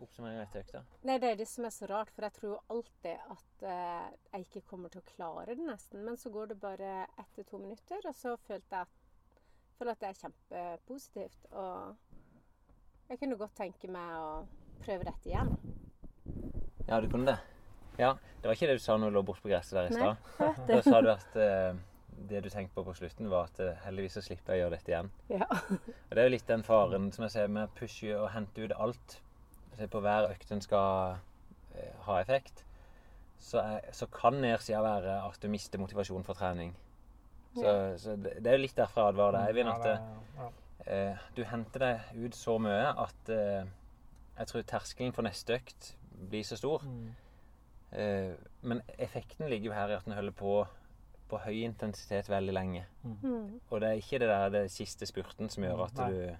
[0.00, 0.82] er oppsummeringa etter økta?
[1.08, 4.08] Nei, det er det som er så rart, for jeg tror jo alltid at eh,
[4.32, 6.04] jeg ikke kommer til å klare det nesten.
[6.06, 8.96] Men så går det bare ett til to minutter, og så følte jeg
[9.80, 11.46] føler at det er kjempepositivt.
[11.56, 14.26] Og jeg kunne godt tenke meg å
[14.84, 15.54] prøve dette igjen.
[16.88, 17.38] Ja, du kunne det?
[18.00, 18.16] Ja.
[18.40, 20.66] Det var ikke det du sa når du lå borte på gresset der i stad?
[20.68, 21.80] Da sa du at eh,
[22.28, 24.76] det du tenkte på på slutten, var at eh, heldigvis så slipper jeg å gjøre
[24.76, 25.10] dette igjen.
[25.32, 25.48] Ja.
[25.50, 28.64] Og Det er jo litt den faren som jeg ser med å pushe og hente
[28.64, 29.20] ut alt.
[29.90, 31.16] På hver økt en skal
[31.74, 32.64] eh, ha effekt.
[33.40, 36.74] Så, er, så kan nedsida være at du mister motivasjon for trening.
[37.54, 37.96] Så, Ja.
[37.98, 39.68] så det, det er jo litt derfor jeg advarer deg, Eivind.
[39.68, 41.16] Ja, At det- eh, ja.
[41.36, 43.64] du henter deg ut så mye at eh,
[44.38, 45.94] jeg tror terskelen for neste økt
[46.30, 46.84] blir så stor.
[46.84, 47.14] Mm.
[47.92, 50.66] Eh, men effekten ligger jo her i at den holder på
[51.30, 52.84] på høy intensitet veldig lenge.
[53.04, 53.60] Mm.
[53.70, 56.08] Og det er ikke det der det siste spurten som gjør at Nei.
[56.10, 56.36] du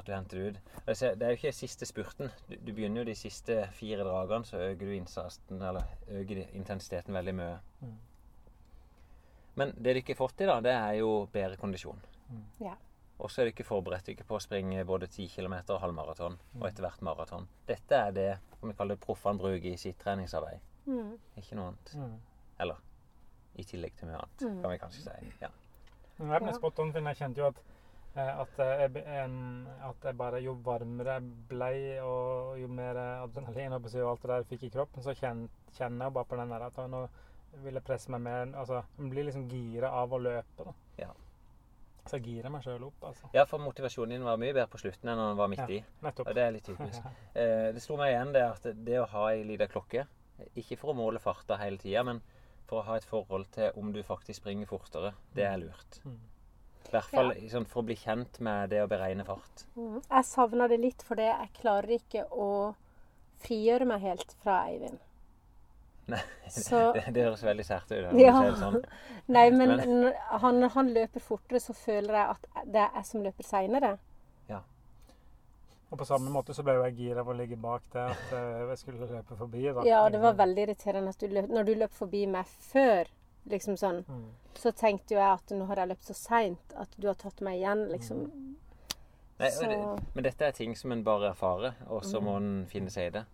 [0.00, 0.76] at du henter det ut.
[0.86, 2.30] Det er jo ikke siste spurten.
[2.48, 7.14] Du, du begynner jo de siste fire dragene, så øker du innsatsen, eller øker intensiteten
[7.16, 7.58] veldig mye.
[7.84, 7.96] Mm.
[9.60, 11.98] Men det du ikke har fått til, da, det er jo bedre kondisjon.
[12.62, 12.76] Ja.
[13.20, 16.38] Og så er du ikke forberedt ikke på å springe både 10 km og halvmaraton,
[16.60, 17.48] og etter hvert maraton.
[17.68, 18.28] Dette er det
[18.60, 20.62] om vi kaller det proffene bruker i sitt treningsarbeid.
[20.86, 21.16] Mm.
[21.42, 21.92] Ikke noe annet.
[22.00, 22.14] Mm.
[22.64, 22.80] Eller
[23.60, 24.62] i tillegg til mye annet, Mm.
[24.62, 25.32] kan vi kanskje si.
[25.42, 25.50] Ja.
[26.18, 27.60] Men det er spot on, for jeg kjente jo at,
[28.16, 29.04] at, jeg,
[29.86, 34.36] at jeg bare jo varmere jeg ble, og jo mer adrenalin og alt det der
[34.42, 37.04] jeg fikk i kroppen, så kjen- kjenner jeg bare på den der at nå,
[37.64, 38.46] vil jeg presse meg mer.
[38.58, 40.64] Altså, jeg blir liksom gira av å løpe.
[40.64, 40.72] da.
[40.98, 41.10] Ja.
[42.06, 43.28] Så jeg girer meg sjøl opp, altså.
[43.34, 45.66] Ja, for motivasjonen din var mye bedre på slutten enn den var midt Ja.
[45.68, 45.84] i.
[46.02, 46.26] Nettopp.
[46.28, 47.02] Og det er litt typisk.
[47.34, 50.06] Eh, det slo meg igjen det at det å ha ei lita klokke,
[50.56, 52.20] ikke for å måle farta hele tida, men
[52.66, 56.00] for å ha et forhold til om du faktisk springer fortere, det er lurt.
[56.04, 56.18] Mm.
[56.90, 59.64] I hvert fall sånn, for å bli kjent med det å beregne fart.
[59.76, 60.00] Mm.
[60.02, 62.50] Jeg savna det litt fordi jeg klarer ikke å
[63.44, 64.98] frigjøre meg helt fra Eivind.
[66.10, 66.20] Nei,
[66.50, 68.10] Så Det, det høres veldig sært ut.
[68.18, 68.34] Ja.
[68.58, 68.80] Sånn.
[69.36, 70.10] Nei, men
[70.42, 73.96] han, han løper fortere, så føler jeg at det er jeg som løper seinere.
[75.90, 78.60] Og på samme måte så ble jeg gira av å ligge bak der at eh,
[78.70, 79.64] jeg skulle løpe forbi.
[79.74, 79.82] da.
[79.88, 83.10] Ja, det var veldig irriterende at du løp, når du løp forbi meg før,
[83.48, 84.24] liksom sånn, Mm.
[84.54, 87.40] så tenkte jo jeg at nå har jeg løpt så seint at du har tatt
[87.40, 88.30] meg igjen, liksom.
[89.38, 89.66] Nei, Så
[90.14, 93.10] men dette er ting som en bare erfarer, og så må en finne seg i
[93.10, 93.24] det.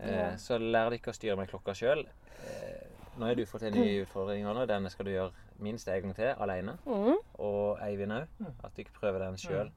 [0.00, 0.30] Eh, Ja.
[0.36, 2.06] Så lær deg ikke å styre med klokka sjøl.
[2.46, 2.86] Eh,
[3.18, 4.44] nå har du fått en ny utfordring.
[4.46, 4.64] Anna.
[4.66, 6.78] Denne skal du gjøre minst en gang til alene.
[6.86, 7.16] mm.
[7.38, 8.26] Og Eivind òg.
[8.64, 9.70] At du ikke prøver den sjøl.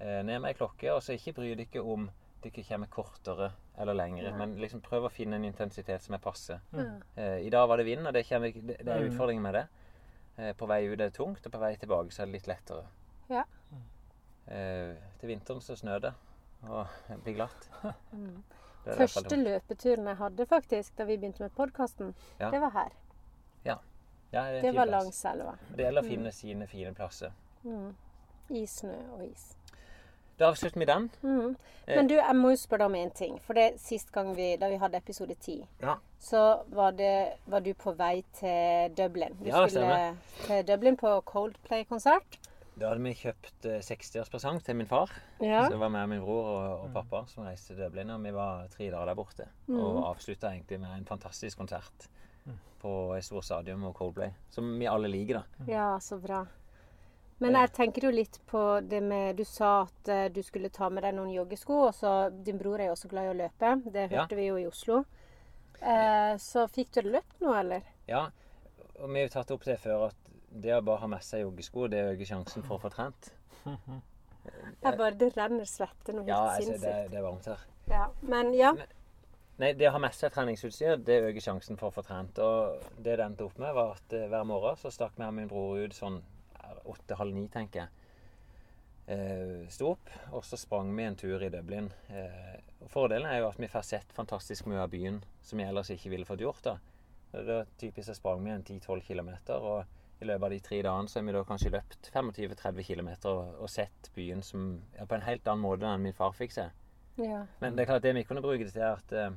[0.00, 2.10] Eh, ned med ei klokke, og så ikke bry deg ikke om
[2.42, 4.30] det ikke kommer kortere eller lengre.
[4.38, 6.60] Men liksom prøv å finne en intensitet som er passe.
[6.72, 6.86] Ja.
[7.16, 9.54] Eh, I dag var det vind, og det, kommer, det, det er utfordringer utfordringen med
[9.58, 9.64] det.
[10.38, 12.50] Eh, på vei ut er det tungt, og på vei tilbake så er det litt
[12.50, 12.84] lettere.
[13.28, 13.42] Ja.
[14.46, 16.14] Eh, til vinteren så snør det,
[16.68, 17.68] og det blir glatt.
[18.12, 18.42] Mm.
[18.84, 22.48] Det Første løpeturen jeg hadde, faktisk, da vi begynte med podkasten, Ja.
[22.50, 22.94] det var her.
[23.64, 23.74] ja,
[24.30, 25.58] det, er Det var langs elva.
[25.76, 27.32] Det gjelder å finne sine fine plasser.
[27.64, 27.94] Mm.
[28.48, 29.57] I snø og is.
[30.38, 31.08] Da avslutter vi den.
[31.22, 31.56] Mm.
[31.86, 31.96] Eh.
[31.96, 33.38] Men du, jeg må jo spørre deg om én ting.
[33.42, 35.96] For det sist gang vi, da vi hadde episode ti, Ja.
[36.22, 39.34] så var, det, var du på vei til Dublin.
[39.40, 40.16] Du Ja, skulle
[40.46, 42.38] til Dublin på Coldplay-konsert.
[42.78, 45.10] Da hadde vi kjøpt eh, 60-årspresang til min far.
[45.42, 45.64] Ja.
[45.64, 48.10] Så det var meg, min bror og, og pappa som reiste til Dublin.
[48.14, 49.48] Og vi var tre dager der borte.
[49.66, 49.80] Mm.
[49.80, 52.06] Og avslutta egentlig med en fantastisk konsert
[52.78, 54.30] på et stort stadion og Coldplay.
[54.54, 55.64] Som vi alle liker, da.
[55.66, 56.44] ja, så bra.
[57.40, 60.88] Men jeg tenker jo litt på det med Du sa at eh, du skulle ta
[60.90, 61.76] med deg noen joggesko.
[61.86, 62.12] Og så
[62.44, 63.74] Din bror er jo også glad i å løpe.
[63.92, 64.22] Det Ja.
[64.24, 65.04] hørte vi jo i Oslo.
[65.80, 67.82] Eh, så fikk du løpt noe, eller?
[68.08, 68.24] Ja,
[68.98, 70.16] og vi har jo tatt opp det før at
[70.50, 73.30] det å bare ha med seg joggesko, det øker sjansen for å få trent.
[74.82, 77.10] Jeg bare, Det renner svette noe helt Ja, altså, det, sinnssykt.
[77.12, 77.58] det er varmt her.
[77.90, 78.06] Ja.
[78.22, 78.72] Men ja.
[79.58, 82.38] Nei, det å ha med seg treningsutstyr, det øker sjansen for å få trent.
[82.38, 85.34] Og det det endte opp med, var at eh, hver morgen så stakk vi og
[85.34, 86.20] min bror ut sånn
[86.84, 87.88] åtte-halv ni, tenker jeg.
[89.08, 91.88] Eh, Sto opp, og så sprang vi en tur i Dublin.
[92.08, 92.58] Eh,
[92.92, 96.12] fordelen er jo at vi får sett fantastisk mye av byen som vi ellers ikke
[96.12, 96.62] ville fått gjort.
[96.64, 96.78] da.
[97.32, 99.84] Det var typisk så sprang vi en 10-12 km, og
[100.20, 103.60] i løpet av de tre dagene så har vi da kanskje løpt 25-30 km og,
[103.62, 106.64] og sett byen som, ja, på en helt annen måte enn min far fikk se.
[107.22, 107.44] ja.
[107.60, 109.36] Men det er klart det vi kunne bruke det til, er at eh,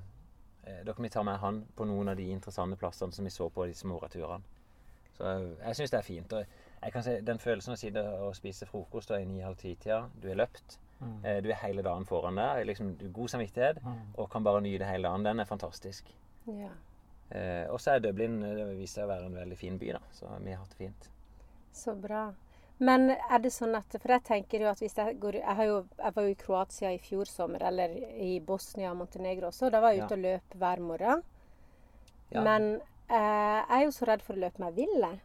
[0.65, 3.33] eh, da kan vi ta med han på noen av de interessante plassene som vi
[3.33, 4.41] så på disse morgenturene.
[5.17, 6.33] Så eh, jeg syns det er fint.
[6.33, 6.45] Og
[6.83, 10.09] jeg kan si, den følelsen av å sitte og spise frokost da i ni-halv ti-tida,
[10.21, 11.25] du er løpt, Mm.
[11.25, 14.13] eh, du er hele dagen foran deg, liksom, du har god samvittighet, Mm.
[14.17, 16.05] og kan bare nyte hele dagen, den er fantastisk.
[16.47, 16.69] ja.
[17.31, 19.91] Eh, og så er Dublin eh, det viser seg å være en veldig fin by,
[19.93, 19.99] da.
[20.11, 21.09] Så vi har hatt det fint.
[21.71, 22.33] Så bra.
[22.79, 25.63] Men er det sånn at For jeg tenker jo at hvis jeg går Jeg, har
[25.65, 27.87] jo, jeg var jo i Kroatia i fjor sommer, eller
[28.19, 29.71] i Bosnia og Montenegro også.
[29.71, 30.05] Da var jeg Ja.
[30.07, 31.23] ute og løp hver morgen.
[32.31, 32.41] Ja.
[32.43, 33.15] Men eh,
[33.69, 34.99] jeg er jo så redd for å løpe meg vill.
[35.01, 35.19] jeg.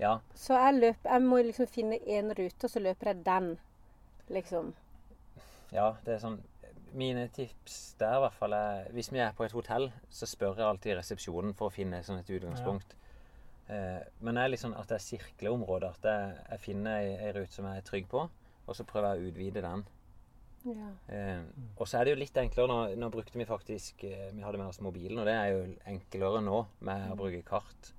[0.00, 3.52] Ja, Så jeg, løp, jeg må liksom finne én rute, og så løper jeg den.
[4.32, 4.72] Liksom.
[5.72, 6.40] Ja, det er sånn
[6.96, 10.58] Mine tips der i hvert fall er Hvis vi er på et hotell, så spør
[10.60, 12.92] jeg alltid resepsjonen for å finne sånn et utgangspunkt.
[13.72, 15.96] Eh, men det er litt sånn at det er sirkleområder.
[15.96, 19.14] At jeg, jeg finner ei, ei rute som jeg er trygg på, og så prøver
[19.14, 19.86] jeg å utvide den.
[20.68, 20.90] Ja.
[21.16, 21.40] Eh,
[21.74, 24.60] og så er det jo litt enklere nå, nå brukte vi faktisk eh, Vi hadde
[24.60, 27.94] med oss mobilen, og det er jo enklere nå med å bruke kart.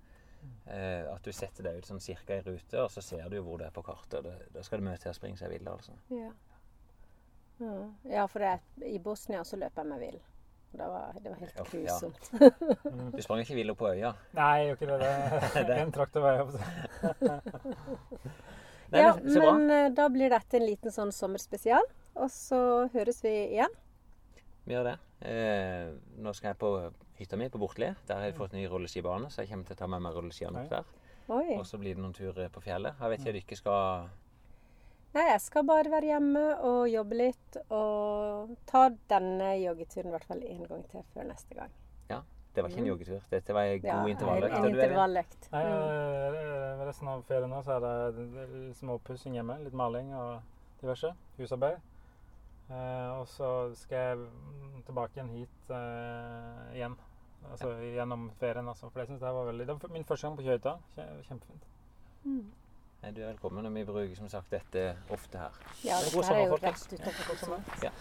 [0.68, 3.44] Eh, at du setter deg ut sånn cirka i rute, og så ser du jo
[3.44, 4.20] hvor du er på kartet.
[4.20, 5.92] og det- Da skal det mye til å springe seg vill, altså.
[6.10, 6.32] Ja.
[7.60, 8.26] Ja.
[8.28, 10.20] for det, i Bosnia så løp jeg meg vill.
[10.74, 12.00] Det var, det var helt Ja,
[12.42, 13.10] ja.
[13.14, 14.16] Du sprang ikke vill opp på øya.
[14.34, 15.68] Nei, jeg gjør ikke det.
[15.68, 15.92] Det en
[16.24, 16.56] vei opp.
[18.94, 19.34] Nei, ja, men,
[19.68, 21.86] men eh, da blir dette en liten sånn sommerspesial.
[22.16, 23.74] Og så høres vi igjen.
[24.66, 24.98] Vi gjør det.
[25.30, 26.74] Eh, nå skal jeg på
[27.20, 27.96] hytta mi på Bortli.
[28.08, 30.64] Der har jeg fått ny rulleskibane, så jeg kommer til å ta med meg rulleskiene
[30.64, 30.84] opp der.
[31.30, 31.56] Oi.
[31.58, 32.96] Og så blir det noen turer på fjellet.
[33.00, 34.10] Jeg vet ikke om dere skal
[35.14, 37.58] Nei, jeg skal bare være hjemme og jobbe litt.
[37.70, 41.70] Og ta denne joggeturen i hvert fall én gang til før neste gang.
[42.10, 42.22] Ja,
[42.56, 43.22] Det var ikke en joggetur.
[43.30, 44.08] Dette var en god Mm.
[44.08, 44.54] Ja, intervalløkt.
[44.58, 45.52] En er- intervalløkt.
[45.52, 46.36] Nei, Mm.
[46.36, 49.64] eh, Resten av ferien nå så er det litt småpussing hjemme.
[49.64, 50.42] Litt maling og
[50.82, 51.14] diverse.
[51.38, 51.78] Husarbeid.
[52.70, 56.96] Eh, og så skal jeg tilbake igjen hit eh, igjen
[57.52, 58.88] Altså gjennom ferien, altså.
[58.90, 60.76] For jeg synes det var veldig Det var min første gang på Kjøyta.
[61.28, 61.66] Kjempefint.
[62.24, 62.46] Mm.
[63.04, 63.66] Du er velkommen.
[63.66, 65.60] og Vi bruker som sagt dette ofte her.
[65.84, 67.24] Ja, det dette er jo rett sommer.
[67.28, 67.64] Kongsvinger.
[67.84, 67.92] Ja.